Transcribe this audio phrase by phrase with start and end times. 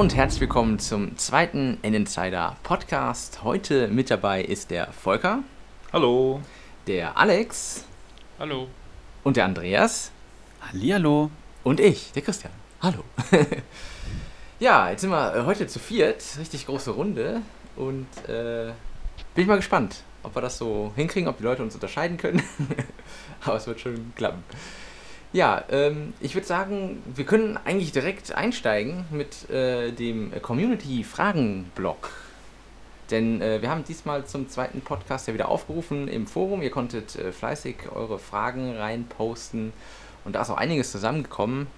[0.00, 3.44] und herzlich willkommen zum zweiten N-Insider Podcast.
[3.44, 5.40] Heute mit dabei ist der Volker.
[5.92, 6.40] Hallo.
[6.86, 7.84] Der Alex.
[8.38, 8.68] Hallo.
[9.24, 10.10] Und der Andreas.
[10.62, 11.30] Hallihallo.
[11.64, 12.50] Und ich, der Christian.
[12.80, 13.04] Hallo.
[14.58, 16.24] ja, jetzt sind wir heute zu viert.
[16.38, 17.42] Richtig große Runde.
[17.76, 18.72] Und äh,
[19.34, 22.42] bin ich mal gespannt, ob wir das so hinkriegen, ob die Leute uns unterscheiden können.
[23.44, 24.42] Aber es wird schon klappen.
[25.32, 32.10] Ja, ähm, ich würde sagen, wir können eigentlich direkt einsteigen mit äh, dem Community-Fragen-Blog.
[33.10, 36.62] Denn äh, wir haben diesmal zum zweiten Podcast ja wieder aufgerufen im Forum.
[36.62, 39.72] Ihr konntet äh, fleißig eure Fragen reinposten
[40.24, 41.68] und da ist auch einiges zusammengekommen.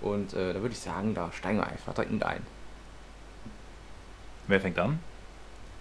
[0.00, 2.44] Und äh, da würde ich sagen, da steigen wir einfach direkt mit ein.
[4.48, 4.98] Wer fängt an?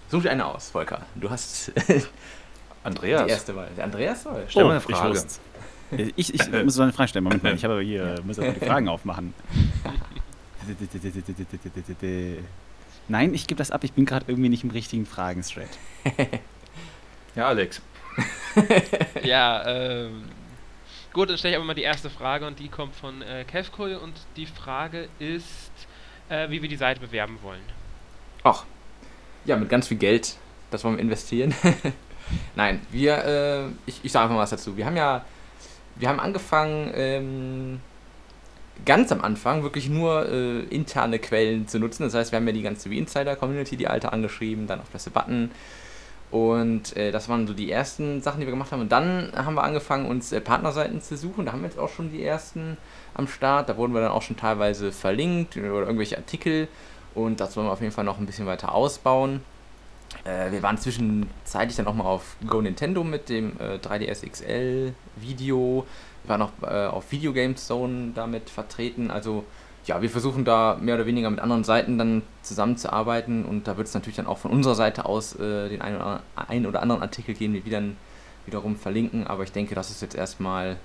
[0.10, 1.02] Such dir eine aus, Volker.
[1.16, 1.72] Du hast
[2.84, 3.26] Andreas.
[3.26, 3.70] die erste Wahl.
[3.82, 4.44] Andreas soll.
[4.48, 5.10] Stell mal eine ich Frage.
[5.12, 5.40] wusste.
[6.16, 7.24] Ich, ich muss so eine Frage stellen.
[7.24, 9.34] Moment mal, ich habe aber hier, muss auch die Fragen aufmachen.
[13.08, 13.84] Nein, ich gebe das ab.
[13.84, 15.70] Ich bin gerade irgendwie nicht im richtigen Fragenstrat.
[17.36, 17.82] Ja, Alex.
[19.24, 20.24] Ja, ähm.
[21.14, 23.96] Gut, dann stelle ich aber mal die erste Frage und die kommt von äh, Kevkul
[23.96, 25.72] und die Frage ist,
[26.30, 27.62] äh, wie wir die Seite bewerben wollen.
[28.44, 28.64] Ach,
[29.44, 30.38] ja, mit ganz viel Geld.
[30.72, 31.54] Das wollen wir investieren.
[32.56, 34.78] Nein, wir, äh, ich, ich sage einfach mal was dazu.
[34.78, 35.26] Wir haben ja,
[35.96, 37.80] wir haben angefangen, ähm,
[38.86, 42.04] ganz am Anfang wirklich nur äh, interne Quellen zu nutzen.
[42.04, 45.52] Das heißt, wir haben ja die ganze Insider-Community, die alte angeschrieben, dann auf Presse Button.
[46.32, 48.82] Und äh, das waren so die ersten Sachen, die wir gemacht haben.
[48.82, 51.46] Und dann haben wir angefangen, uns äh, Partnerseiten zu suchen.
[51.46, 52.78] Da haben wir jetzt auch schon die ersten
[53.14, 53.68] am Start.
[53.68, 56.70] Da wurden wir dann auch schon teilweise verlinkt oder irgendwelche Artikel.
[57.14, 59.42] Und das wollen wir auf jeden Fall noch ein bisschen weiter ausbauen.
[60.24, 64.94] Äh, wir waren zwischenzeitlich dann auch mal auf Go Nintendo mit dem äh, 3DS XL
[65.16, 65.86] Video.
[66.24, 69.10] Wir waren auch äh, auf Video Games Zone damit vertreten.
[69.10, 69.46] Also
[69.86, 73.88] ja, wir versuchen da mehr oder weniger mit anderen Seiten dann zusammenzuarbeiten und da wird
[73.88, 77.54] es natürlich dann auch von unserer Seite aus äh, den einen oder, anderen Artikel geben,
[77.54, 77.98] die wir dann
[78.46, 79.26] wiederum verlinken.
[79.26, 80.78] Aber ich denke, das ist jetzt erstmal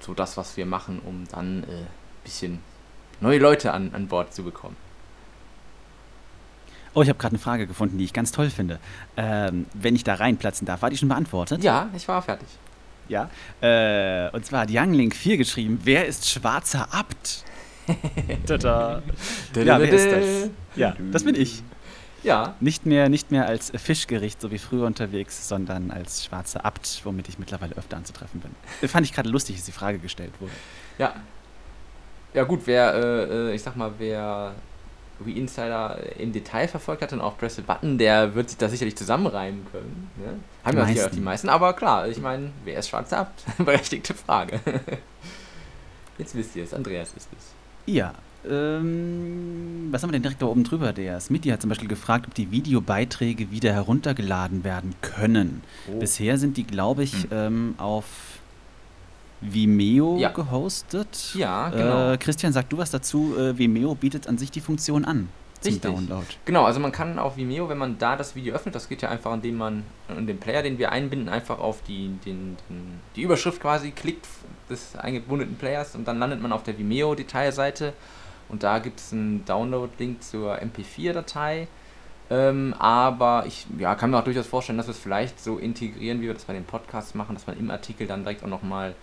[0.00, 1.86] so das, was wir machen, um dann ein äh,
[2.24, 2.60] bisschen
[3.20, 4.76] neue Leute an, an Bord zu bekommen.
[6.94, 8.78] Oh, ich habe gerade eine Frage gefunden, die ich ganz toll finde.
[9.16, 11.62] Ähm, wenn ich da reinplatzen darf, war die schon beantwortet?
[11.64, 12.48] Ja, ich war fertig.
[13.08, 13.30] Ja.
[13.60, 17.44] Äh, und zwar hat Younglink 4 geschrieben, wer ist schwarzer Abt?
[18.46, 19.02] Tada.
[19.54, 20.50] Ja, wer ist das?
[20.76, 21.62] Ja, das bin ich.
[22.22, 27.00] Ja, Nicht mehr, nicht mehr als Fischgericht, so wie früher unterwegs, sondern als schwarzer Abt,
[27.02, 28.54] womit ich mittlerweile öfter anzutreffen bin.
[28.80, 30.52] Äh, Fand ich gerade lustig, dass die Frage gestellt wurde.
[30.98, 31.14] ja.
[32.34, 34.54] Ja gut, wer, äh, äh, ich sag mal, wer
[35.26, 38.68] Wii Insider im Detail verfolgt hat und auch Press the Button, der wird sich da
[38.68, 40.10] sicherlich zusammenreimen können.
[40.16, 40.34] Ne?
[40.64, 43.32] Haben ja sicher auch die meisten, aber klar, ich meine, wer ist schwarz ab?
[43.58, 44.60] Berechtigte Frage.
[46.18, 47.54] Jetzt wisst ihr es, Andreas ist es.
[47.86, 48.14] Ja,
[48.48, 50.92] ähm, was haben wir denn direkt da oben drüber?
[50.92, 55.62] Der Smitty hat zum Beispiel gefragt, ob die Videobeiträge wieder heruntergeladen werden können.
[55.88, 55.98] Oh.
[55.98, 58.31] Bisher sind die, glaube ich, ähm, auf
[59.42, 60.30] Vimeo Ja.
[60.30, 61.34] gehostet.
[61.34, 62.12] Ja, genau.
[62.12, 63.36] Äh, Christian, sag du was dazu?
[63.36, 65.28] Äh, Vimeo bietet an sich die Funktion an
[65.60, 65.90] zum Richtig.
[65.90, 66.26] Download.
[66.44, 69.10] Genau, also man kann auf Vimeo, wenn man da das Video öffnet, das geht ja
[69.10, 69.84] einfach, indem man
[70.16, 74.26] in den Player, den wir einbinden, einfach auf die, den, den, die Überschrift quasi klickt
[74.68, 77.92] des eingebundenen Players und dann landet man auf der Vimeo-Detailseite
[78.48, 81.68] und da gibt es einen Download-Link zur MP4-Datei.
[82.30, 86.20] Ähm, aber ich ja, kann mir auch durchaus vorstellen, dass wir es vielleicht so integrieren,
[86.20, 88.90] wie wir das bei den Podcasts machen, dass man im Artikel dann direkt auch nochmal
[88.90, 88.94] ähm,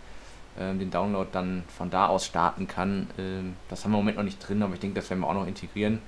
[0.59, 3.07] den Download dann von da aus starten kann.
[3.17, 5.27] Ähm, das haben wir im Moment noch nicht drin, aber ich denke, das werden wir
[5.27, 5.99] auch noch integrieren.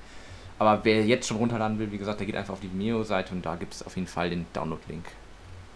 [0.59, 3.45] Aber wer jetzt schon runterladen will, wie gesagt, der geht einfach auf die Vimeo-Seite und
[3.45, 5.05] da gibt es auf jeden Fall den Download-Link.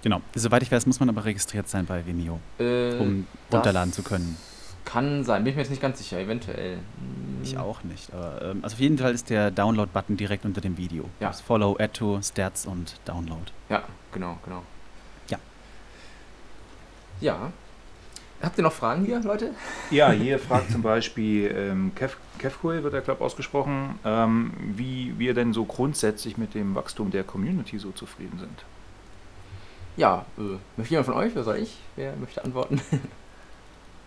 [0.04, 0.22] Genau.
[0.36, 4.38] Soweit ich weiß, muss man aber registriert sein bei Vimeo, Äh, um runterladen zu können.
[4.84, 6.76] Kann sein, bin ich mir jetzt nicht ganz sicher, eventuell.
[6.76, 8.14] Hm, Ich auch nicht.
[8.14, 11.06] Aber, ähm, also auf jeden Fall ist der Download-Button direkt unter dem Video.
[11.20, 11.30] Ja.
[11.30, 13.42] Das Follow, Add to, Stats und Download.
[13.70, 13.82] Ja,
[14.12, 14.62] genau, genau.
[15.30, 15.40] Ja.
[17.22, 17.52] Ja.
[18.42, 19.52] Habt ihr noch Fragen hier, Leute?
[19.92, 25.34] Ja, hier fragt zum Beispiel ähm, Kev, Kevkul, wird der Club ausgesprochen, ähm, wie wir
[25.34, 28.66] denn so grundsätzlich mit dem Wachstum der Community so zufrieden sind.
[29.98, 31.78] Ja, äh, möchte jemand von euch, wer soll ich?
[31.96, 32.82] Wer möchte antworten?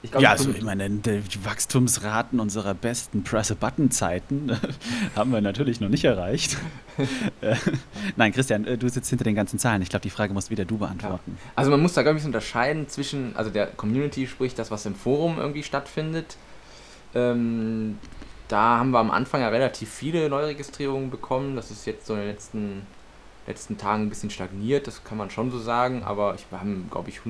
[0.02, 4.56] Glaub, Ja, also ich meine, die Wachstumsraten unserer besten Press-a-Button-Zeiten
[5.16, 6.56] haben wir natürlich noch nicht erreicht.
[7.40, 7.54] Äh,
[8.16, 9.82] Nein, Christian, äh, du sitzt hinter den ganzen Zahlen.
[9.82, 11.38] Ich glaube, die Frage musst wieder du beantworten.
[11.54, 14.96] Also man muss da, glaube ich, unterscheiden zwischen, also der Community, sprich das, was im
[14.96, 16.36] Forum irgendwie stattfindet.
[17.14, 17.98] Ähm,
[18.48, 21.54] da haben wir am Anfang ja relativ viele Neuregistrierungen bekommen.
[21.54, 22.82] Das ist jetzt so in den letzten,
[23.46, 26.02] letzten Tagen ein bisschen stagniert, das kann man schon so sagen.
[26.02, 27.24] Aber ich, wir haben, glaube ich,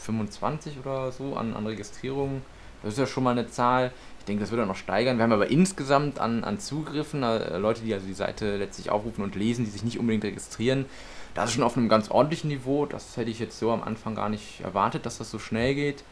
[0.00, 2.42] 125 oder so an, an Registrierungen.
[2.82, 3.92] Das ist ja schon mal eine Zahl.
[4.18, 5.18] Ich denke, das wird auch noch steigern.
[5.18, 9.22] Wir haben aber insgesamt an, an Zugriffen, äh, Leute, die also die Seite letztlich aufrufen
[9.22, 10.86] und lesen, die sich nicht unbedingt registrieren,
[11.34, 12.86] das ist schon auf einem ganz ordentlichen Niveau.
[12.86, 16.02] Das hätte ich jetzt so am Anfang gar nicht erwartet, dass das so schnell geht.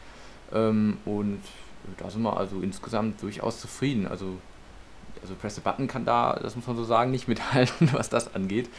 [0.53, 1.41] Ähm, und
[1.97, 4.07] da sind wir also insgesamt durchaus zufrieden.
[4.07, 4.37] Also,
[5.21, 8.33] also Press the Button kann da, das muss man so sagen, nicht mithalten, was das
[8.35, 8.69] angeht.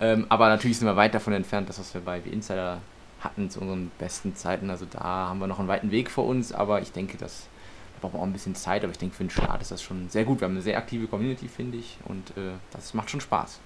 [0.00, 2.80] Ähm, aber natürlich sind wir weit davon entfernt, das, was wir bei Insider
[3.22, 4.70] hatten zu unseren besten Zeiten.
[4.70, 7.48] Also da haben wir noch einen weiten Weg vor uns, aber ich denke, das
[7.94, 9.82] da braucht man auch ein bisschen Zeit, aber ich denke, für den Start ist das
[9.82, 10.40] schon sehr gut.
[10.40, 13.60] Wir haben eine sehr aktive Community, finde ich, und äh, das macht schon Spaß.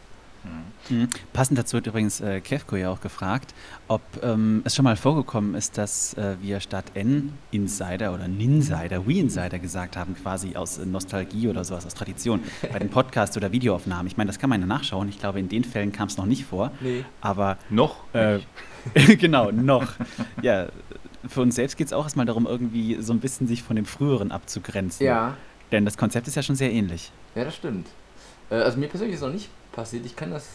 [0.88, 1.08] Mhm.
[1.32, 3.54] Passend dazu hat übrigens äh, Kevko ja auch gefragt,
[3.88, 9.58] ob ähm, es schon mal vorgekommen ist, dass äh, wir statt N-Insider oder Ninsider, We-Insider
[9.58, 12.42] gesagt haben, quasi aus äh, Nostalgie oder sowas, aus Tradition,
[12.72, 14.06] bei den Podcasts oder Videoaufnahmen.
[14.06, 15.08] Ich meine, das kann man ja nachschauen.
[15.08, 16.70] Ich glaube, in den Fällen kam es noch nicht vor.
[16.80, 17.04] Nee.
[17.20, 17.58] Aber.
[17.70, 18.04] Noch?
[18.14, 18.40] Äh,
[19.18, 19.92] genau, noch.
[20.42, 20.66] Ja,
[21.28, 23.86] für uns selbst geht es auch erstmal darum, irgendwie so ein bisschen sich von dem
[23.86, 25.06] Früheren abzugrenzen.
[25.06, 25.36] Ja.
[25.72, 27.10] Denn das Konzept ist ja schon sehr ähnlich.
[27.34, 27.88] Ja, das stimmt.
[28.50, 30.06] Äh, also mir persönlich ist es noch nicht passiert.
[30.06, 30.46] Ich kann das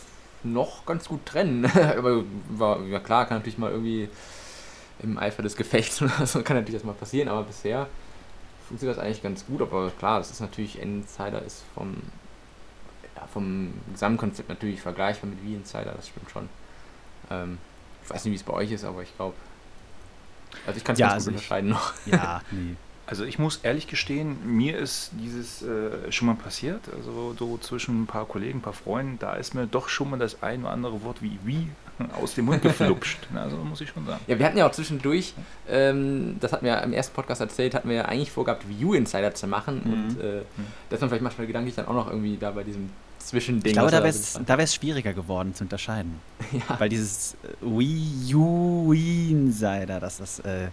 [0.44, 1.66] noch ganz gut trennen.
[1.98, 4.10] Aber war, ja klar, kann natürlich mal irgendwie
[5.02, 7.88] im Eifer des Gefechts oder so, kann natürlich das mal passieren, aber bisher
[8.68, 9.62] funktioniert das eigentlich ganz gut.
[9.62, 11.96] Aber klar, das ist natürlich, Insider ist vom,
[13.16, 16.50] ja, vom Gesamtkonzept natürlich vergleichbar mit wie Insider, das stimmt schon.
[17.30, 17.58] Ähm,
[18.14, 19.36] weiß nicht, wie es bei euch ist, aber ich glaube,
[20.66, 21.94] also ich kann es Ja, ganz also gut ich- unterscheiden noch.
[22.06, 22.76] Ja, nee.
[23.08, 28.04] Also ich muss ehrlich gestehen, mir ist dieses äh, schon mal passiert, also so zwischen
[28.04, 30.72] ein paar Kollegen, ein paar Freunden, da ist mir doch schon mal das ein oder
[30.72, 31.68] andere Wort wie wie
[32.22, 33.28] aus dem Mund geflupscht.
[33.36, 34.22] Also muss ich schon sagen.
[34.28, 35.34] Ja, wir hatten ja auch zwischendurch,
[35.68, 38.94] ähm, das hatten wir ja im ersten Podcast erzählt, hatten wir ja eigentlich vorgehabt, View
[38.94, 39.82] Insider zu machen.
[39.84, 39.94] Mhm.
[39.94, 40.42] Und äh,
[40.90, 42.92] da ist man vielleicht manchmal gedanklich dann auch noch irgendwie da bei diesem
[43.28, 43.68] Zwischending.
[43.68, 46.20] Ich glaube, da wäre es da schwieriger geworden zu unterscheiden.
[46.52, 46.80] ja.
[46.80, 50.68] Weil dieses Wii U Insider, das das äh,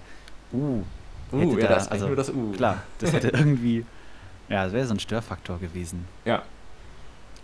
[0.52, 0.82] U.
[1.30, 2.52] Uh, ja, da- das ist also, nur das U.
[2.52, 3.84] Klar, das hätte irgendwie.
[4.48, 6.06] Ja, das wäre so ein Störfaktor gewesen.
[6.24, 6.42] Ja.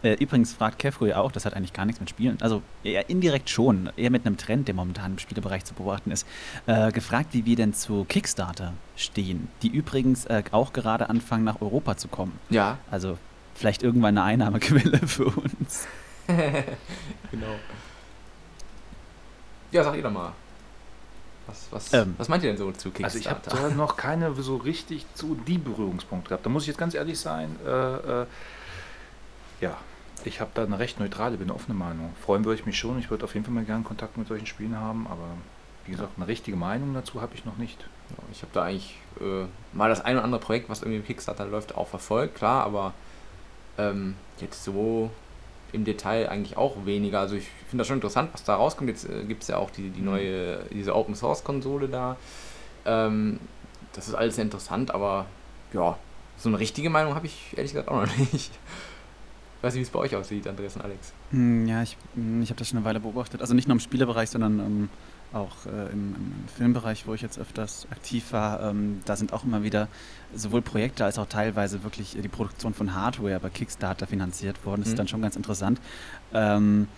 [0.02, 3.08] Äh, übrigens fragt Kefro ja auch, das hat eigentlich gar nichts mit Spielen, also eher
[3.08, 6.26] indirekt schon, eher mit einem Trend, der momentan im Spielebereich zu beobachten ist,
[6.66, 11.62] äh, gefragt, wie wir denn zu Kickstarter stehen, die übrigens äh, auch gerade anfangen, nach
[11.62, 12.38] Europa zu kommen.
[12.50, 13.16] Ja, Also
[13.64, 15.86] vielleicht irgendwann eine Einnahmequelle für uns.
[16.26, 17.54] genau.
[19.72, 20.32] Ja, sag ihr doch mal.
[21.46, 23.04] Was, was, Ähm, was meint ihr denn so zu Kickstarter?
[23.04, 26.44] Also ich habe da noch keine so richtig zu die Berührungspunkte gehabt.
[26.44, 27.56] Da muss ich jetzt ganz ehrlich sein.
[27.66, 28.26] Äh, äh,
[29.62, 29.78] ja,
[30.24, 32.12] ich habe da eine recht neutrale, bin eine offene Meinung.
[32.22, 32.98] Freuen würde ich mich schon.
[32.98, 35.28] Ich würde auf jeden Fall mal gerne Kontakt mit solchen Spielen haben, aber
[35.86, 37.80] wie gesagt, eine richtige Meinung dazu habe ich noch nicht.
[38.10, 41.06] Ja, ich habe da eigentlich äh, mal das ein oder andere Projekt, was irgendwie im
[41.06, 42.92] Kickstarter läuft, auch verfolgt, klar, aber
[43.78, 45.10] ähm, jetzt so
[45.72, 47.20] im Detail eigentlich auch weniger.
[47.20, 48.88] Also ich finde das schon interessant, was da rauskommt.
[48.90, 52.16] Jetzt äh, gibt es ja auch die, die neue, diese Open Source Konsole da.
[52.86, 53.40] Ähm,
[53.92, 55.26] das ist alles sehr interessant, aber
[55.72, 55.98] ja,
[56.36, 58.32] so eine richtige Meinung habe ich ehrlich gesagt auch noch nicht.
[59.58, 61.12] Ich weiß nicht, wie es bei euch aussieht, Andreas und Alex.
[61.30, 63.40] Hm, Ja, ich, hm, ich habe das schon eine Weile beobachtet.
[63.40, 64.88] Also nicht nur im Spielebereich, sondern ähm,
[65.34, 68.62] auch äh, im, im Filmbereich, wo ich jetzt öfters aktiv war.
[68.62, 69.88] Ähm, da sind auch immer wieder
[70.34, 74.80] sowohl Projekte als auch teilweise wirklich äh, die Produktion von Hardware bei Kickstarter finanziert worden.
[74.82, 74.92] Das Mhm.
[74.92, 75.80] ist dann schon ganz interessant.
[76.32, 76.88] Ähm,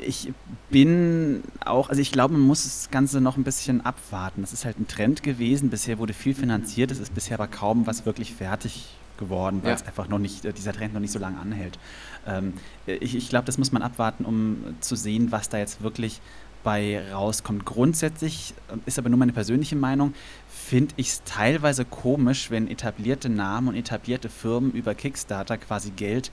[0.00, 0.32] ich
[0.70, 4.40] bin auch, also ich glaube, man muss das Ganze noch ein bisschen abwarten.
[4.40, 5.70] Das ist halt ein Trend gewesen.
[5.70, 8.86] Bisher wurde viel finanziert, es ist bisher aber kaum was wirklich fertig
[9.18, 9.76] geworden, weil Ja.
[9.76, 11.78] es einfach noch nicht, äh, dieser Trend noch nicht so lange anhält.
[12.26, 12.54] Ähm,
[12.86, 16.20] ich ich glaube, das muss man abwarten, um zu sehen, was da jetzt wirklich
[16.64, 17.64] bei rauskommt.
[17.64, 20.14] Grundsätzlich äh, ist aber nur meine persönliche Meinung,
[20.48, 26.32] finde ich es teilweise komisch, wenn etablierte Namen und etablierte Firmen über Kickstarter quasi Geld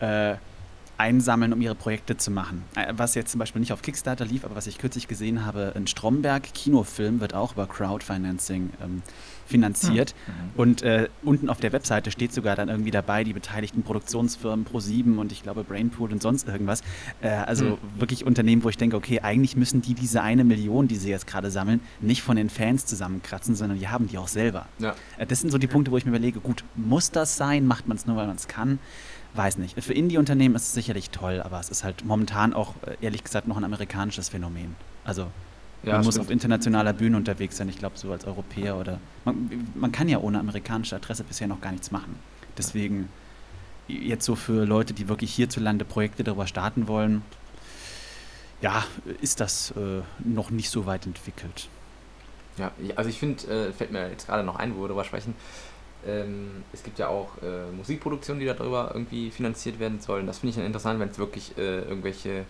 [0.00, 0.34] äh,
[0.98, 2.64] einsammeln, um ihre Projekte zu machen.
[2.76, 5.72] Äh, Was jetzt zum Beispiel nicht auf Kickstarter lief, aber was ich kürzlich gesehen habe,
[5.74, 9.02] ein Stromberg-Kinofilm wird auch über Crowdfinancing ähm,
[9.50, 10.14] finanziert.
[10.56, 15.18] Und äh, unten auf der Webseite steht sogar dann irgendwie dabei, die beteiligten Produktionsfirmen Pro7
[15.18, 16.82] und ich glaube Brainpool und sonst irgendwas.
[17.20, 17.76] Äh, also Hm.
[17.98, 21.26] wirklich Unternehmen, wo ich denke, okay, eigentlich müssen die diese eine Million, die sie jetzt
[21.26, 24.66] gerade sammeln, nicht von den Fans zusammenkratzen, sondern die haben die auch selber.
[24.78, 24.94] Ja.
[25.18, 27.66] Äh, Das sind so die Punkte, wo ich mir überlege, gut, muss das sein?
[27.66, 28.78] Macht man es nur, weil man es kann?
[29.34, 29.80] Weiß nicht.
[29.82, 33.46] Für Indie-Unternehmen ist es sicherlich toll, aber es ist halt momentan auch, äh, ehrlich gesagt,
[33.46, 34.74] noch ein amerikanisches Phänomen.
[35.04, 35.26] Also
[35.82, 36.26] Ja, man muss stimmt.
[36.26, 38.98] auf internationaler Bühne unterwegs sein, ich glaube, so als Europäer oder.
[39.24, 42.18] Man, man kann ja ohne amerikanische Adresse bisher noch gar nichts machen.
[42.58, 43.08] Deswegen,
[43.88, 47.22] jetzt so für Leute, die wirklich hierzulande Projekte darüber starten wollen,
[48.60, 48.84] ja,
[49.22, 51.68] ist das äh, noch nicht so weit entwickelt.
[52.58, 55.34] Ja, also ich finde, äh, fällt mir jetzt gerade noch ein, wo wir darüber sprechen,
[56.06, 60.26] ähm, es gibt ja auch äh, Musikproduktionen, die darüber irgendwie finanziert werden sollen.
[60.26, 62.44] Das finde ich dann interessant, wenn es wirklich äh, irgendwelche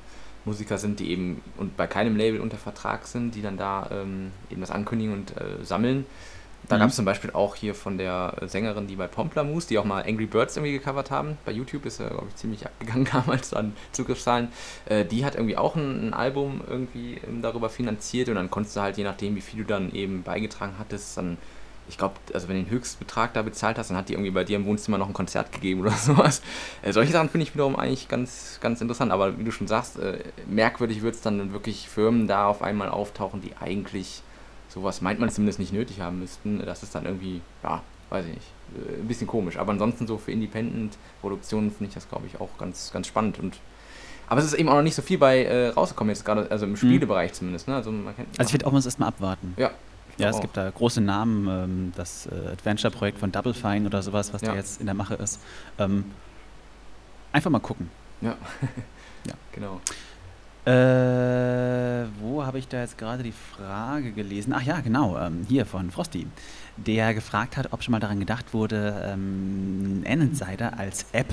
[0.45, 4.33] Musiker sind, die eben und bei keinem Label unter Vertrag sind, die dann da ähm,
[4.51, 6.07] eben das ankündigen und äh, sammeln.
[6.69, 6.81] Da Mhm.
[6.81, 10.05] gab es zum Beispiel auch hier von der Sängerin, die bei Pomplamoose, die auch mal
[10.05, 11.39] Angry Birds irgendwie gecovert haben.
[11.45, 14.49] Bei YouTube ist er, glaube ich, ziemlich abgegangen damals an Zugriffszahlen.
[14.87, 18.77] Äh, die hat irgendwie auch ein, ein Album irgendwie ähm, darüber finanziert und dann konntest
[18.77, 21.39] du halt, je nachdem, wie viel du dann eben beigetragen hattest, dann,
[21.91, 24.45] ich glaube, also wenn du den Höchstbetrag da bezahlt hast, dann hat die irgendwie bei
[24.45, 26.41] dir im Wohnzimmer noch ein Konzert gegeben oder sowas.
[26.83, 29.11] Äh, solche Sachen finde ich wiederum eigentlich ganz, ganz interessant.
[29.11, 32.63] Aber wie du schon sagst, äh, merkwürdig wird es dann, wenn wirklich Firmen da auf
[32.63, 34.23] einmal auftauchen, die eigentlich
[34.69, 36.63] sowas meint man zumindest nicht nötig haben müssten.
[36.65, 39.57] Das ist dann irgendwie, ja, weiß ich nicht, äh, ein bisschen komisch.
[39.57, 43.41] Aber ansonsten so für Independent-Produktionen finde ich das, glaube ich, auch ganz, ganz spannend.
[43.41, 43.59] Und
[44.29, 46.65] aber es ist eben auch noch nicht so viel bei äh, rausgekommen jetzt gerade, also
[46.65, 47.67] im Spielebereich zumindest.
[47.67, 47.75] Ne?
[47.75, 49.55] Also, man kennt, Also ich würde auch mal erstmal abwarten.
[49.57, 49.73] Ja.
[50.21, 54.33] Ja, es gibt da große Namen, ähm, das äh, Adventure-Projekt von Double Fine oder sowas,
[54.33, 54.55] was da Ja.
[54.55, 55.41] jetzt in der Mache ist.
[55.79, 56.05] Ähm,
[57.33, 57.91] einfach mal gucken.
[58.21, 58.37] Ja.
[59.27, 59.35] Ja.
[59.53, 59.81] Genau.
[60.65, 64.55] Äh, wo habe ich da jetzt gerade die Frage gelesen?
[64.57, 66.27] Ach ja, genau, ähm, hier von Frosty,
[66.79, 71.33] der gefragt hat, ob schon mal daran gedacht wurde, ähm, N-Insider als App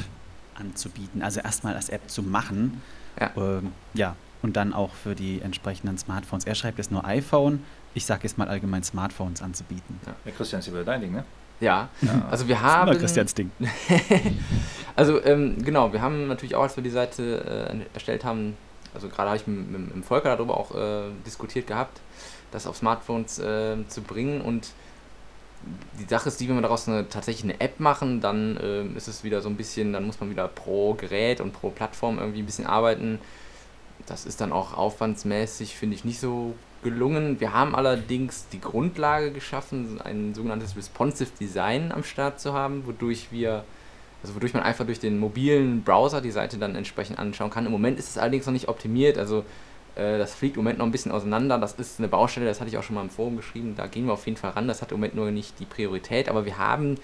[0.55, 2.81] anzubieten, also erstmal als App zu machen.
[3.19, 3.31] Ja.
[3.37, 6.43] Ähm, ja, und dann auch für die entsprechenden Smartphones.
[6.45, 7.63] Er schreibt jetzt nur iPhone,
[7.93, 9.99] ich sage jetzt mal allgemein Smartphones anzubieten.
[10.05, 11.23] Ja, Christian, ist ja wieder dein Ding, ne?
[11.59, 12.27] Ja, Ja.
[12.29, 12.89] also wir Das ist haben.
[12.91, 13.51] immer Christians Ding.
[14.95, 18.55] also ähm, genau, wir haben natürlich auch, als wir die Seite äh, erstellt haben,
[18.93, 21.99] also gerade habe ich mit, mit, mit dem Volker darüber auch äh, diskutiert gehabt,
[22.51, 24.69] das auf Smartphones äh, zu bringen und
[25.99, 29.07] die Sache ist die, wenn wir daraus eine, tatsächlich eine App machen, dann ähm, ist
[29.07, 32.41] es wieder so ein bisschen, dann muss man wieder pro Gerät und pro Plattform irgendwie
[32.41, 33.17] ein bisschen arbeiten.
[34.07, 37.39] Das ist dann auch aufwandsmäßig, finde ich, nicht so gelungen.
[37.39, 43.27] Wir haben allerdings die Grundlage geschaffen, ein sogenanntes Responsive Design am Start zu haben, wodurch
[43.31, 43.65] wir,
[44.23, 47.65] also wodurch man einfach durch den mobilen Browser die Seite dann entsprechend anschauen kann.
[47.65, 49.43] Im Moment ist es allerdings noch nicht optimiert, also
[49.95, 51.57] äh, das fliegt im Moment noch ein bisschen auseinander.
[51.57, 53.73] Das ist eine Baustelle, das hatte ich auch schon mal im Forum geschrieben.
[53.75, 54.67] Da gehen wir auf jeden Fall ran.
[54.67, 56.95] Das hat im Moment nur nicht die Priorität, aber wir haben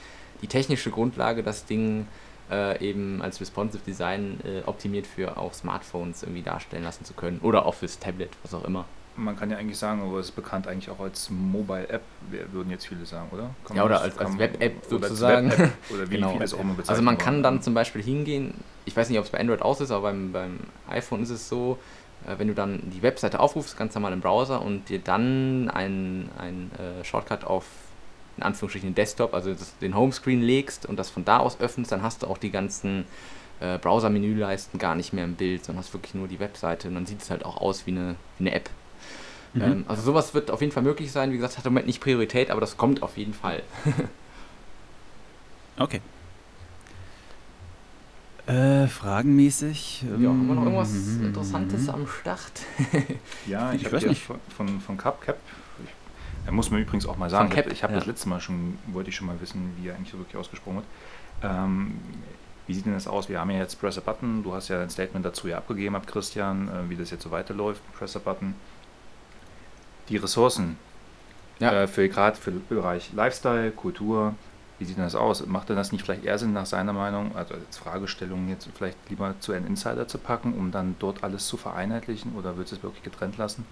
[0.41, 2.05] die technische Grundlage, das Ding
[2.53, 7.39] äh, eben als Responsive Design äh, optimiert für auch Smartphones irgendwie darstellen lassen zu können.
[7.41, 8.85] Oder auch fürs Tablet, was auch immer.
[9.15, 12.71] Man kann ja eigentlich sagen, aber es ist bekannt eigentlich auch als Mobile-App, wir- würden
[12.71, 13.51] jetzt viele sagen, oder?
[13.65, 15.51] Kann Ja, oder als- als Web-App sozusagen.
[15.51, 16.31] Web-App, Oder wie Genau.
[16.31, 18.53] viele es auch immer bezeichnen Also man kann dann zum Beispiel hingehen,
[18.85, 21.47] ich weiß nicht, ob es bei Android aus ist, aber beim, beim iPhone ist es
[21.47, 21.77] so,
[22.25, 26.29] äh, wenn du dann die Webseite aufrufst, ganz normal im Browser und dir dann ein,
[26.39, 27.65] ein äh, Shortcut auf
[28.37, 31.91] in Anführungsstrichen den Desktop, also das, den Homescreen legst und das von da aus öffnest,
[31.91, 33.05] dann hast du auch die ganzen
[33.59, 37.05] äh, Browser-Menüleisten gar nicht mehr im Bild, sondern hast wirklich nur die Webseite und dann
[37.05, 38.69] sieht es halt auch aus wie eine, wie eine App.
[39.53, 39.61] Mhm.
[39.61, 41.31] Ähm, also sowas wird auf jeden Fall möglich sein.
[41.31, 43.61] Wie gesagt, hat im Moment nicht Priorität, aber das kommt auf jeden Fall.
[45.77, 46.01] Okay.
[48.45, 50.03] Äh, fragenmäßig.
[50.03, 52.51] Ja, haben wir noch irgendwas ähm, Interessantes am Start?
[53.47, 54.21] Ja, ich, Ich habe weiß hier nicht.
[54.23, 55.37] von, von, von CapCap,
[56.45, 57.99] er muss mir übrigens auch mal sagen, Cap, ich habe ja.
[57.99, 60.77] das letzte Mal schon, wollte ich schon mal wissen, wie er eigentlich so wirklich ausgesprochen
[60.77, 60.85] wird.
[61.43, 61.99] Ähm,
[62.67, 63.27] wie sieht denn das aus?
[63.29, 65.95] Wir haben ja jetzt Press a Button, du hast ja ein Statement dazu ja abgegeben,
[65.95, 68.55] ab Christian, äh, wie das jetzt so weiterläuft, Press a Button.
[70.09, 70.77] Die Ressourcen,
[71.59, 71.71] Ja.
[71.83, 74.35] äh, für gerade für den Bereich Lifestyle, Kultur,
[74.79, 75.45] wie sieht denn das aus?
[75.45, 78.97] Macht denn das nicht vielleicht eher Sinn, nach seiner Meinung, also als Fragestellung jetzt vielleicht
[79.09, 82.77] lieber zu einem Insider zu packen, um dann dort alles zu vereinheitlichen oder willst du
[82.77, 83.65] es wirklich getrennt lassen?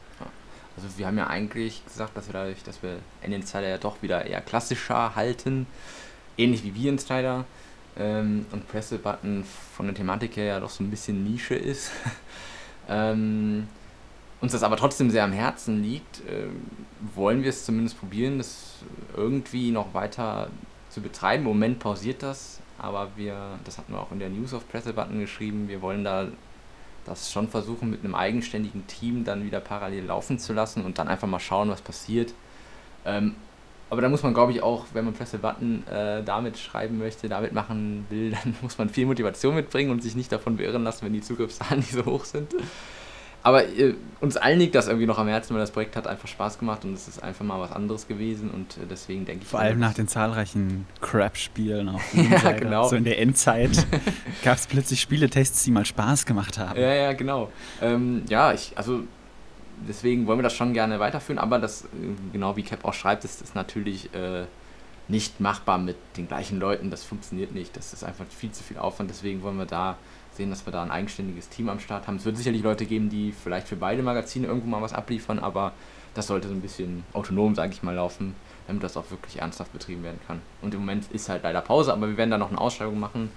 [0.75, 4.25] Also wir haben ja eigentlich gesagt, dass wir dadurch, dass wir N-Insider ja doch wieder
[4.25, 5.68] eher klassischer halten,
[6.38, 7.46] ähnlich wie wir Insider
[7.98, 9.44] ähm, und Presse-Button
[9.75, 11.92] von der Thematik her ja doch so ein bisschen Nische ist.
[12.90, 13.68] ähm,
[14.40, 16.62] uns das aber trotzdem sehr am Herzen liegt, ähm,
[17.16, 18.80] wollen wir es zumindest probieren, das
[19.16, 20.50] irgendwie noch weiter
[20.90, 21.44] zu betreiben.
[21.44, 25.20] Im Moment pausiert das, aber wir, das hatten wir auch in der News of Presse-Button
[25.20, 26.28] geschrieben, wir wollen da
[27.12, 31.08] das schon versuchen mit einem eigenständigen Team dann wieder parallel laufen zu lassen und dann
[31.08, 32.34] einfach mal schauen, was passiert.
[33.06, 33.36] Ähm,
[33.89, 37.27] aber da muss man, glaube ich, auch, wenn man Press Button äh, damit schreiben möchte,
[37.27, 41.06] damit machen will, dann muss man viel Motivation mitbringen und sich nicht davon beirren lassen,
[41.06, 42.53] wenn die Zugriffszahlen nicht so hoch sind.
[43.44, 46.28] Aber äh, uns allen liegt das irgendwie noch am Herzen, weil das Projekt hat einfach
[46.28, 49.50] Spaß gemacht und es ist einfach mal was anderes gewesen und äh, deswegen denke ich.
[49.50, 52.88] Vor allem nach den zahlreichen Crap-Spielen auf Ja, genau.
[52.88, 53.86] So in der Endzeit
[54.44, 56.80] gab es plötzlich Spieletests, die mal Spaß gemacht haben.
[56.80, 57.52] Ja, ja, genau.
[57.82, 59.02] Ähm, ja, ich, also
[59.88, 61.88] deswegen wollen wir das schon gerne weiterführen, aber das, äh,
[62.32, 64.46] genau wie Cap auch schreibt, ist, ist natürlich äh,
[65.08, 66.90] nicht machbar mit den gleichen Leuten.
[66.90, 67.76] Das funktioniert nicht.
[67.76, 69.10] Das ist einfach viel zu viel Aufwand.
[69.10, 69.98] Deswegen wollen wir da
[70.34, 72.16] sehen, dass wir da ein eigenständiges Team am Start haben.
[72.16, 75.74] Es wird sicherlich Leute geben, die vielleicht für beide Magazine irgendwo mal was abliefern, aber
[76.14, 78.36] das sollte so ein bisschen autonom, sage ich mal, laufen,
[78.68, 80.42] damit das auch wirklich ernsthaft betrieben werden kann.
[80.62, 83.32] Und im Moment ist halt leider Pause, aber wir werden da noch eine Ausschreibung machen.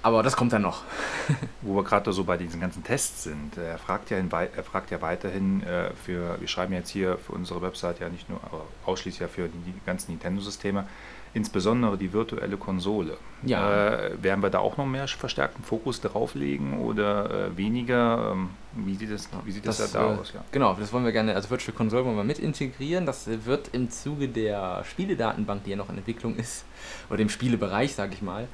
[0.00, 0.82] Aber das kommt dann noch.
[1.62, 3.56] Wo wir gerade so bei diesen ganzen Tests sind.
[3.56, 7.60] Er fragt ja, er fragt ja weiterhin äh, für, wir schreiben jetzt hier für unsere
[7.62, 10.86] Website ja nicht nur, aber ausschließlich ja für die ganzen Nintendo-Systeme,
[11.34, 13.16] insbesondere die virtuelle Konsole.
[13.42, 13.96] Ja.
[13.96, 18.32] Äh, werden wir da auch noch mehr verstärkten Fokus drauflegen oder äh, weniger?
[18.32, 20.32] Ähm, wie sieht das, wie sieht das, das da äh, aus?
[20.32, 20.44] Ja.
[20.52, 23.06] Genau, das wollen wir gerne, also Virtual Console wollen wir mit integrieren.
[23.06, 26.64] Das wird im Zuge der Spieledatenbank, die ja noch in Entwicklung ist,
[27.08, 28.48] oder dem Spielebereich, sage ich mal,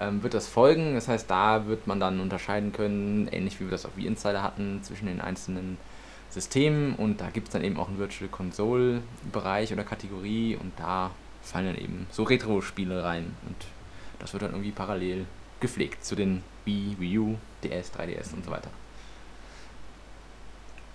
[0.00, 0.94] ähm, wird das folgen.
[0.94, 4.80] Das heißt, da wird man dann unterscheiden können, ähnlich wie wir das auf V-Insider hatten,
[4.82, 5.78] zwischen den einzelnen
[6.30, 9.00] Systemen und da gibt es dann eben auch einen Virtual Console
[9.32, 11.10] Bereich oder Kategorie und da
[11.52, 13.56] fallen dann eben so Retro-Spiele rein und
[14.18, 15.26] das wird dann irgendwie parallel
[15.60, 18.70] gepflegt zu den Wii, Wii U, DS, 3DS und so weiter.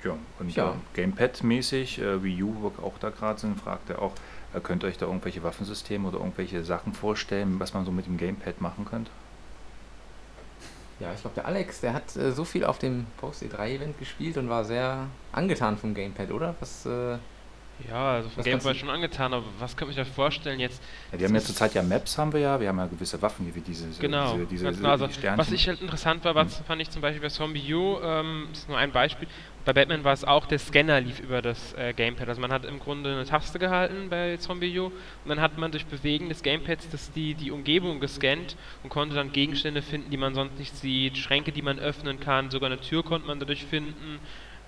[0.03, 0.71] Ja, und ja.
[0.71, 4.13] Äh, Gamepad-mäßig, äh, Wii U, wo auch da gerade sind, fragt er auch,
[4.53, 8.05] äh, könnt ihr euch da irgendwelche Waffensysteme oder irgendwelche Sachen vorstellen, was man so mit
[8.05, 9.11] dem Gamepad machen könnte?
[10.99, 14.49] Ja, ich glaube, der Alex, der hat äh, so viel auf dem Post-E3-Event gespielt und
[14.49, 16.55] war sehr angetan vom Gamepad, oder?
[16.59, 17.17] Was, äh,
[17.89, 20.81] ja, also vom Gamepad schon angetan, aber was könnte ich mir vorstellen jetzt?
[21.11, 23.53] Ja, wir haben ja zurzeit ja Maps, haben wir ja, wir haben ja gewisse Waffen,
[23.53, 26.65] wie diese, genau, diese, diese, diese genau, also, Was ich halt interessant war, was hm.
[26.65, 29.27] fand ich zum Beispiel bei Zombie U, ähm, ist nur ein Beispiel,
[29.65, 32.27] bei Batman war es auch, der Scanner lief über das äh, Gamepad.
[32.27, 34.93] Also man hat im Grunde eine Taste gehalten bei Zombie U und
[35.27, 39.31] dann hat man durch Bewegen des Gamepads das die, die Umgebung gescannt und konnte dann
[39.31, 43.03] Gegenstände finden, die man sonst nicht sieht, Schränke, die man öffnen kann, sogar eine Tür
[43.03, 44.19] konnte man dadurch finden,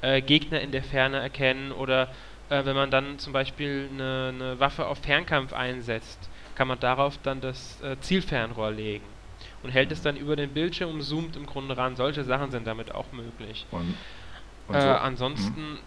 [0.01, 2.09] äh, Gegner in der Ferne erkennen oder
[2.49, 7.17] äh, wenn man dann zum Beispiel eine, eine, Waffe auf Fernkampf einsetzt, kann man darauf
[7.21, 9.05] dann das äh, Zielfernrohr legen
[9.63, 11.95] und hält es dann über den Bildschirm und zoomt im Grunde ran.
[11.95, 13.65] Solche Sachen sind damit auch möglich.
[14.67, 14.87] Und äh, so.
[14.89, 15.79] ansonsten mhm.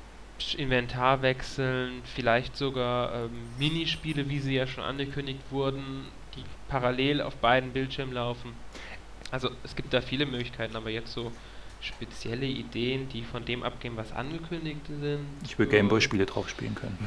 [0.57, 7.37] Inventar wechseln, vielleicht sogar ähm, Minispiele, wie sie ja schon angekündigt wurden, die parallel auf
[7.37, 8.53] beiden Bildschirmen laufen.
[9.31, 11.33] Also es gibt da viele Möglichkeiten, aber jetzt so
[11.81, 15.27] spezielle Ideen, die von dem abgehen, was angekündigt sind.
[15.45, 16.99] Ich will Gameboy-Spiele drauf spielen können.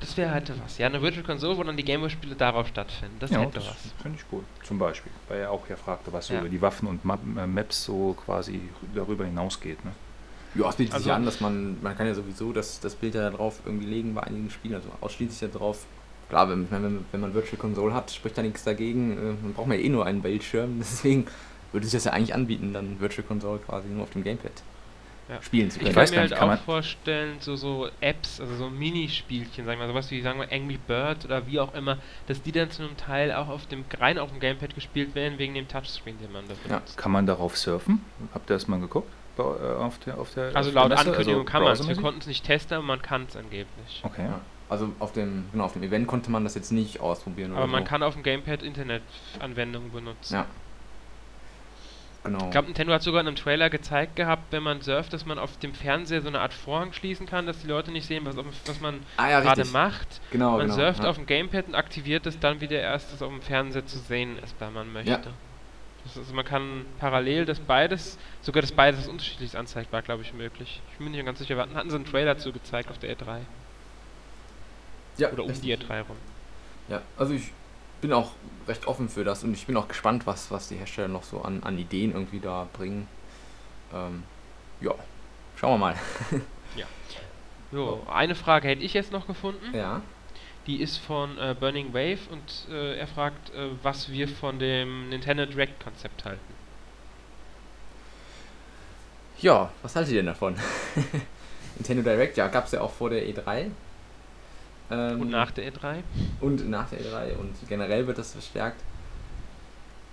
[0.00, 0.76] Das wäre halt was.
[0.78, 3.16] Ja, eine Virtual Console, wo dann die Gameboy-Spiele darauf stattfinden.
[3.20, 3.76] Das ja, hätte das was.
[4.02, 4.44] Finde ich gut.
[4.62, 5.10] Zum Beispiel.
[5.28, 8.60] Weil er auch ja fragte, was so über die Waffen und äh, Maps so quasi
[8.94, 9.82] darüber hinausgeht.
[9.84, 9.92] Ne?
[10.54, 13.14] Ja, es bietet also, sich an, dass man, man kann ja sowieso das, das Bild
[13.14, 15.86] ja drauf irgendwie legen bei einigen Spielen, also ausschließlich da drauf.
[16.28, 19.12] Klar, wenn, wenn, wenn man Virtual Console hat, spricht da nichts dagegen.
[19.12, 21.26] Äh, man braucht ja eh nur einen Bildschirm, deswegen
[21.74, 24.62] würde sich das ja eigentlich anbieten, dann Virtual Console quasi nur auf dem Gamepad
[25.28, 25.42] ja.
[25.42, 25.90] spielen zu können.
[25.90, 29.88] Ich kann mir halt kann auch vorstellen, so, so Apps, also so Minispielchen, sagen wir
[29.88, 32.96] sowas wie sagen wir Angry Bird oder wie auch immer, dass die dann zu einem
[32.96, 36.44] Teil auch auf dem rein auf dem Gamepad gespielt werden wegen dem Touchscreen, den man
[36.48, 36.94] da benutzt.
[36.96, 37.02] Ja.
[37.02, 38.00] Kann man darauf surfen?
[38.32, 39.10] Habt ihr das mal geguckt?
[39.36, 41.88] Äh, auf der, auf der, also laut Ankündigung also kann man es.
[41.88, 44.00] Wir konnten es nicht testen, aber man kann es angeblich.
[44.04, 44.26] Okay.
[44.26, 44.40] Ja.
[44.68, 47.52] Also auf dem, genau, auf dem Event konnte man das jetzt nicht ausprobieren.
[47.54, 47.88] Aber man so.
[47.88, 50.34] kann auf dem Gamepad Internetanwendungen benutzen.
[50.34, 50.46] Ja.
[52.24, 52.46] Genau.
[52.46, 55.38] Ich glaube, Nintendo hat sogar in einem Trailer gezeigt gehabt, wenn man surft, dass man
[55.38, 58.36] auf dem Fernseher so eine Art Vorhang schließen kann, dass die Leute nicht sehen, was,
[58.36, 60.22] was man ah, ja, gerade macht.
[60.30, 61.10] Genau, man genau, surft ja.
[61.10, 64.38] auf dem Gamepad und aktiviert es dann wieder erst, dass auf dem Fernseher zu sehen
[64.42, 65.10] ist, wenn man möchte.
[65.10, 65.20] Ja.
[66.16, 70.80] Also man kann parallel das beides, sogar das beides unterschiedlich anzeigt, war glaube ich möglich.
[70.92, 73.16] Ich bin mir nicht ganz sicher, wir hatten sie einen Trailer zu gezeigt auf der
[73.16, 73.40] E3.
[75.16, 76.16] Ja, Oder um die E3 rum.
[76.88, 77.52] Ja, also ich
[78.04, 78.32] bin auch
[78.68, 81.40] recht offen für das und ich bin auch gespannt, was, was die Hersteller noch so
[81.40, 83.08] an, an Ideen irgendwie da bringen.
[83.94, 84.24] Ähm,
[84.82, 84.94] ja,
[85.56, 85.94] schauen wir mal.
[86.76, 86.84] ja.
[87.72, 89.74] So, eine Frage hätte ich jetzt noch gefunden.
[89.74, 90.02] Ja.
[90.66, 95.08] Die ist von äh, Burning Wave und äh, er fragt, äh, was wir von dem
[95.08, 96.54] Nintendo Direct Konzept halten.
[99.38, 100.56] Ja, was haltet ihr denn davon?
[101.76, 103.70] Nintendo Direct, ja, gab es ja auch vor der E3.
[104.90, 106.02] Ähm, und nach der E3?
[106.40, 108.80] Und nach der E3 und generell wird das verstärkt.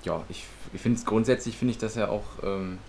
[0.04, 2.80] Ja, ich, ich finde es grundsätzlich, finde ich das ja auch, ähm,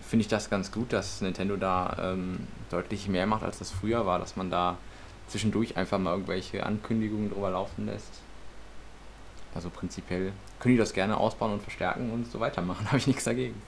[0.00, 4.06] finde ich das ganz gut, dass Nintendo da ähm, deutlich mehr macht, als das früher
[4.06, 4.78] war, dass man da
[5.28, 8.20] zwischendurch einfach mal irgendwelche Ankündigungen drüber laufen lässt.
[9.54, 13.24] Also prinzipiell können die das gerne ausbauen und verstärken und so weitermachen, habe ich nichts
[13.24, 13.60] dagegen.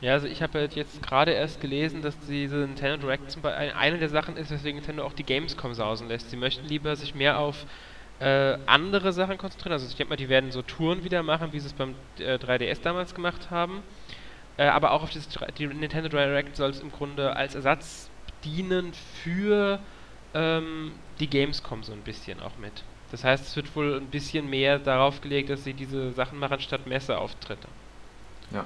[0.00, 3.98] Ja, also ich habe jetzt gerade erst gelesen, dass diese Nintendo Direct zum Beispiel eine
[3.98, 6.30] der Sachen ist, weswegen Nintendo auch die Gamescom sausen lässt.
[6.30, 7.66] Sie möchten lieber sich mehr auf
[8.20, 9.72] äh, andere Sachen konzentrieren.
[9.72, 12.34] Also ich denke mal, die werden so Touren wieder machen, wie sie es beim äh,
[12.36, 13.82] 3DS damals gemacht haben.
[14.56, 18.08] Äh, aber auch auf dieses, die Nintendo Direct soll es im Grunde als Ersatz
[18.44, 19.80] dienen für
[20.34, 22.84] ähm, die Gamescom so ein bisschen auch mit.
[23.10, 26.60] Das heißt, es wird wohl ein bisschen mehr darauf gelegt, dass sie diese Sachen machen
[26.60, 27.68] statt Messeauftritte.
[28.52, 28.64] Ja.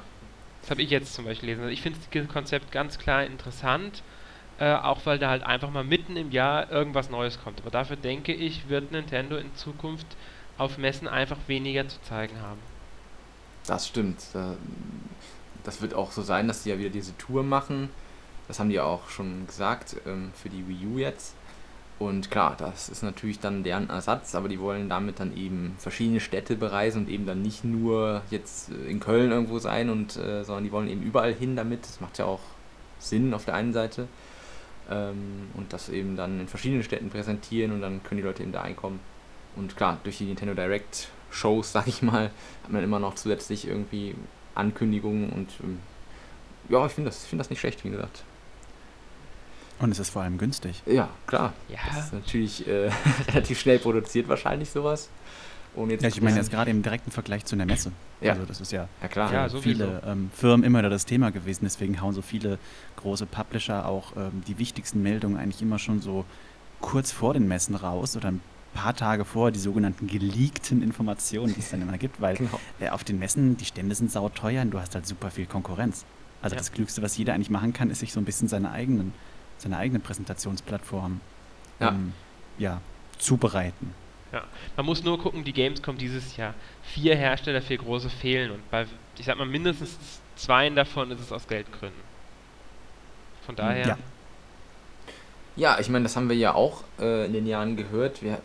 [0.63, 1.63] Das habe ich jetzt zum Beispiel gelesen.
[1.63, 4.03] Also ich finde das Konzept ganz klar interessant,
[4.59, 7.61] äh, auch weil da halt einfach mal mitten im Jahr irgendwas Neues kommt.
[7.61, 10.07] Aber dafür denke ich, wird Nintendo in Zukunft
[10.59, 12.61] auf Messen einfach weniger zu zeigen haben.
[13.67, 14.23] Das stimmt.
[15.65, 17.91] Das wird auch so sein, dass die ja wieder diese Tour machen.
[18.49, 21.35] Das haben die auch schon gesagt ähm, für die Wii U jetzt.
[22.03, 26.19] Und klar, das ist natürlich dann deren Ersatz, aber die wollen damit dann eben verschiedene
[26.19, 30.65] Städte bereisen und eben dann nicht nur jetzt in Köln irgendwo sein und äh, sondern
[30.65, 31.85] die wollen eben überall hin damit.
[31.85, 32.41] Das macht ja auch
[32.99, 34.09] Sinn auf der einen Seite.
[34.91, 38.51] Ähm, und das eben dann in verschiedenen Städten präsentieren und dann können die Leute eben
[38.51, 38.99] da einkommen.
[39.55, 42.33] Und klar, durch die Nintendo Direct Shows, sag ich mal,
[42.65, 44.17] hat man immer noch zusätzlich irgendwie
[44.57, 45.79] Ankündigungen und ähm,
[46.69, 48.25] ja, ich finde das, find das nicht schlecht, wie gesagt.
[49.83, 50.81] Und es ist vor allem günstig.
[50.87, 51.53] Ja, klar.
[51.69, 51.79] Ja.
[51.89, 52.89] Das ist natürlich äh,
[53.29, 55.11] relativ schnell produziert wahrscheinlich sowas.
[55.75, 57.91] Um jetzt ja, ich meine jetzt gerade im direkten Vergleich zu einer Messe.
[58.21, 58.33] Ja.
[58.35, 59.33] Also das ist ja, ja klar.
[59.33, 61.65] Ja, viele ähm, Firmen immer das Thema gewesen.
[61.65, 62.59] Deswegen hauen so viele
[62.97, 66.25] große Publisher auch ähm, die wichtigsten Meldungen eigentlich immer schon so
[66.81, 68.41] kurz vor den Messen raus oder ein
[68.75, 72.61] paar Tage vor die sogenannten geleakten Informationen, die es dann immer gibt, weil genau.
[72.79, 76.05] äh, auf den Messen die Stände sind sauteuer und du hast halt super viel Konkurrenz.
[76.41, 76.61] Also ja.
[76.61, 79.13] das Klügste, was jeder eigentlich machen kann, ist sich so ein bisschen seine eigenen
[79.63, 81.21] seine eigene Präsentationsplattform
[81.81, 81.89] ja.
[81.89, 82.13] Ähm,
[82.59, 82.81] ja,
[83.19, 83.95] zubereiten.
[84.33, 84.45] Ja,
[84.77, 86.55] man muss nur gucken, die Gamescom dieses Jahr.
[86.83, 88.87] Vier Hersteller, vier große fehlen und bei,
[89.19, 89.99] ich sag mal, mindestens
[90.37, 92.01] zwei davon ist es aus Geldgründen.
[93.45, 93.87] Von daher.
[93.87, 93.99] Ja,
[95.57, 98.23] ja ich meine, das haben wir ja auch äh, in den Jahren gehört.
[98.23, 98.41] Wir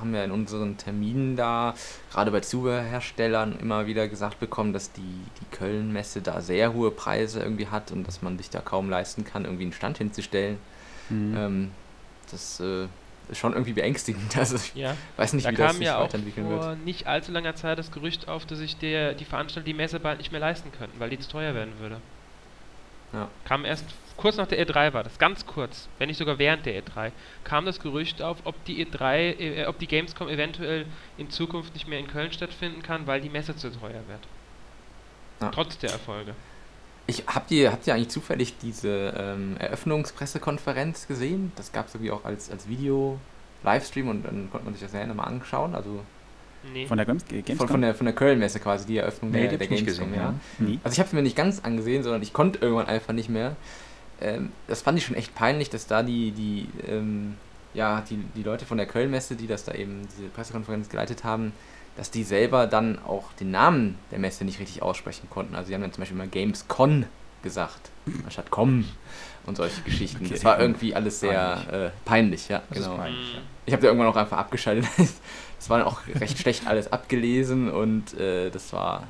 [0.00, 1.74] haben ja in unseren Terminen da,
[2.10, 7.40] gerade bei Zubehörherstellern, immer wieder gesagt bekommen, dass die, die Köln-Messe da sehr hohe Preise
[7.40, 10.58] irgendwie hat und dass man sich da kaum leisten kann, irgendwie einen Stand hinzustellen.
[11.08, 11.36] Mhm.
[11.36, 11.70] Ähm,
[12.30, 12.86] das äh,
[13.28, 14.36] ist schon irgendwie beängstigend.
[14.36, 14.96] Also ich ja.
[15.16, 16.62] weiß nicht, da wie das sich ja weiterentwickeln wird.
[16.62, 20.00] vor nicht allzu langer Zeit das Gerücht auf, dass sich der, die Veranstalter die Messe
[20.00, 22.00] bald nicht mehr leisten könnten, weil die zu teuer werden würde.
[23.12, 23.28] Ja.
[23.44, 23.84] Kam erst
[24.20, 27.10] kurz nach der E3 war das, ganz kurz, wenn nicht sogar während der E3,
[27.42, 30.84] kam das Gerücht auf, ob die E3, äh, ob die Gamescom eventuell
[31.16, 34.20] in Zukunft nicht mehr in Köln stattfinden kann, weil die Messe zu teuer wird.
[35.40, 35.48] Ja.
[35.50, 36.34] Trotz der Erfolge.
[37.06, 41.50] Ich, habt, ihr, habt ihr eigentlich zufällig diese ähm, Eröffnungspressekonferenz gesehen?
[41.56, 45.06] Das gab es irgendwie auch als, als Video-Livestream und dann konnte man sich das ja
[45.06, 45.74] nochmal anschauen.
[45.74, 46.04] Also
[46.74, 46.86] Nee.
[46.86, 47.56] Von der Gamescom?
[47.56, 50.34] Von, von der, von der Köln-Messe quasi, die Eröffnung nee, der, der Gamescom, gesehen, ja.
[50.58, 50.78] ja.
[50.84, 53.56] Also ich habe es mir nicht ganz angesehen, sondern ich konnte irgendwann einfach nicht mehr.
[54.20, 57.36] Ähm, das fand ich schon echt peinlich, dass da die, die, ähm,
[57.74, 61.52] ja, die, die Leute von der Köln-Messe, die das da eben, diese Pressekonferenz geleitet haben,
[61.96, 65.54] dass die selber dann auch den Namen der Messe nicht richtig aussprechen konnten.
[65.54, 67.06] Also sie haben dann zum Beispiel mal Gamescon
[67.42, 67.90] gesagt,
[68.24, 68.84] anstatt Com
[69.46, 70.24] und solche Geschichten.
[70.24, 70.34] Okay.
[70.34, 72.62] Das war irgendwie alles sehr peinlich, äh, peinlich ja.
[72.68, 72.96] Das genau.
[72.96, 73.40] Peinlich, ja.
[73.66, 74.86] Ich habe da irgendwann auch einfach abgeschaltet.
[75.58, 79.06] Es war auch recht schlecht alles abgelesen und äh, das war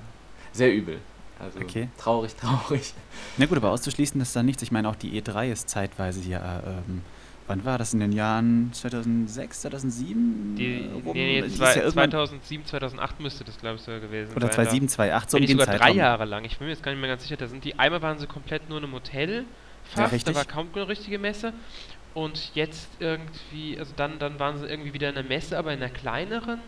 [0.52, 0.98] sehr übel.
[1.40, 1.88] Also okay.
[1.98, 2.94] traurig, traurig.
[3.36, 4.62] Na gut, aber auszuschließen ist da nichts.
[4.62, 6.40] Ich meine, auch die E3 ist zeitweise hier.
[6.66, 7.02] Ähm,
[7.46, 10.54] wann war das in den Jahren 2006, 2007?
[10.56, 11.12] Die, rum?
[11.14, 14.44] Nee, nee, zwei, ja 2007, 2008 müsste das, glaube ich, so gewesen Oder sein.
[14.44, 15.88] Oder 2007, 2008, so um den sogar Zeitraum.
[15.88, 16.44] drei Jahre lang.
[16.44, 17.36] Ich bin mir jetzt gar nicht mehr ganz sicher.
[17.36, 19.44] Da sind die, einmal waren sie komplett nur in einem Hotel.
[19.84, 21.52] Fast, ja, da war kaum eine richtige Messe.
[22.14, 25.82] Und jetzt irgendwie, also dann, dann waren sie irgendwie wieder in einer Messe, aber in
[25.82, 26.60] einer kleineren.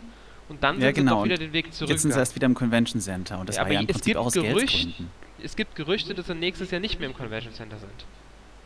[0.53, 1.23] Und dann ja, sind genau.
[1.23, 1.89] sie doch wieder den Weg zurück.
[1.89, 4.17] Jetzt sind sie erst wieder im Convention Center und das ja, war ja im Prinzip
[4.17, 5.03] auch aus Gerücht,
[5.43, 8.05] Es gibt Gerüchte, dass sie nächstes Jahr nicht mehr im Convention Center sind.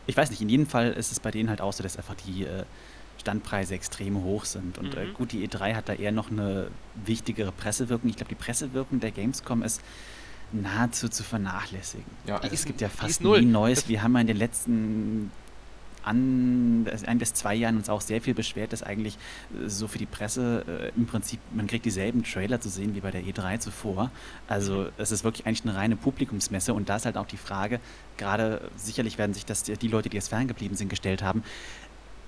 [0.05, 2.15] Ich weiß nicht, in jedem Fall ist es bei denen halt auch so, dass einfach
[2.15, 2.63] die äh,
[3.19, 4.77] Standpreise extrem hoch sind.
[4.77, 5.11] Und äh, mhm.
[5.11, 6.67] äh, gut, die E3 hat da eher noch eine
[7.05, 8.09] wichtigere Pressewirkung.
[8.09, 9.81] Ich glaube, die Pressewirkung der Gamescom ist
[10.51, 12.11] nahezu zu vernachlässigen.
[12.25, 13.87] Ja, es gibt ja fast nie Neues.
[13.87, 15.31] Wir haben ja in den letzten
[16.07, 19.15] an, ein bis zwei Jahren uns auch sehr viel beschwert, dass eigentlich
[19.53, 23.01] äh, so für die Presse äh, im Prinzip, man kriegt dieselben Trailer zu sehen wie
[23.01, 24.11] bei der E3 zuvor.
[24.47, 27.79] Also es ist wirklich eigentlich eine reine Publikumsmesse und da ist halt auch die Frage,
[28.17, 31.43] gerade sicherlich werden sich das die Leute, die jetzt ferngeblieben sind, gestellt haben,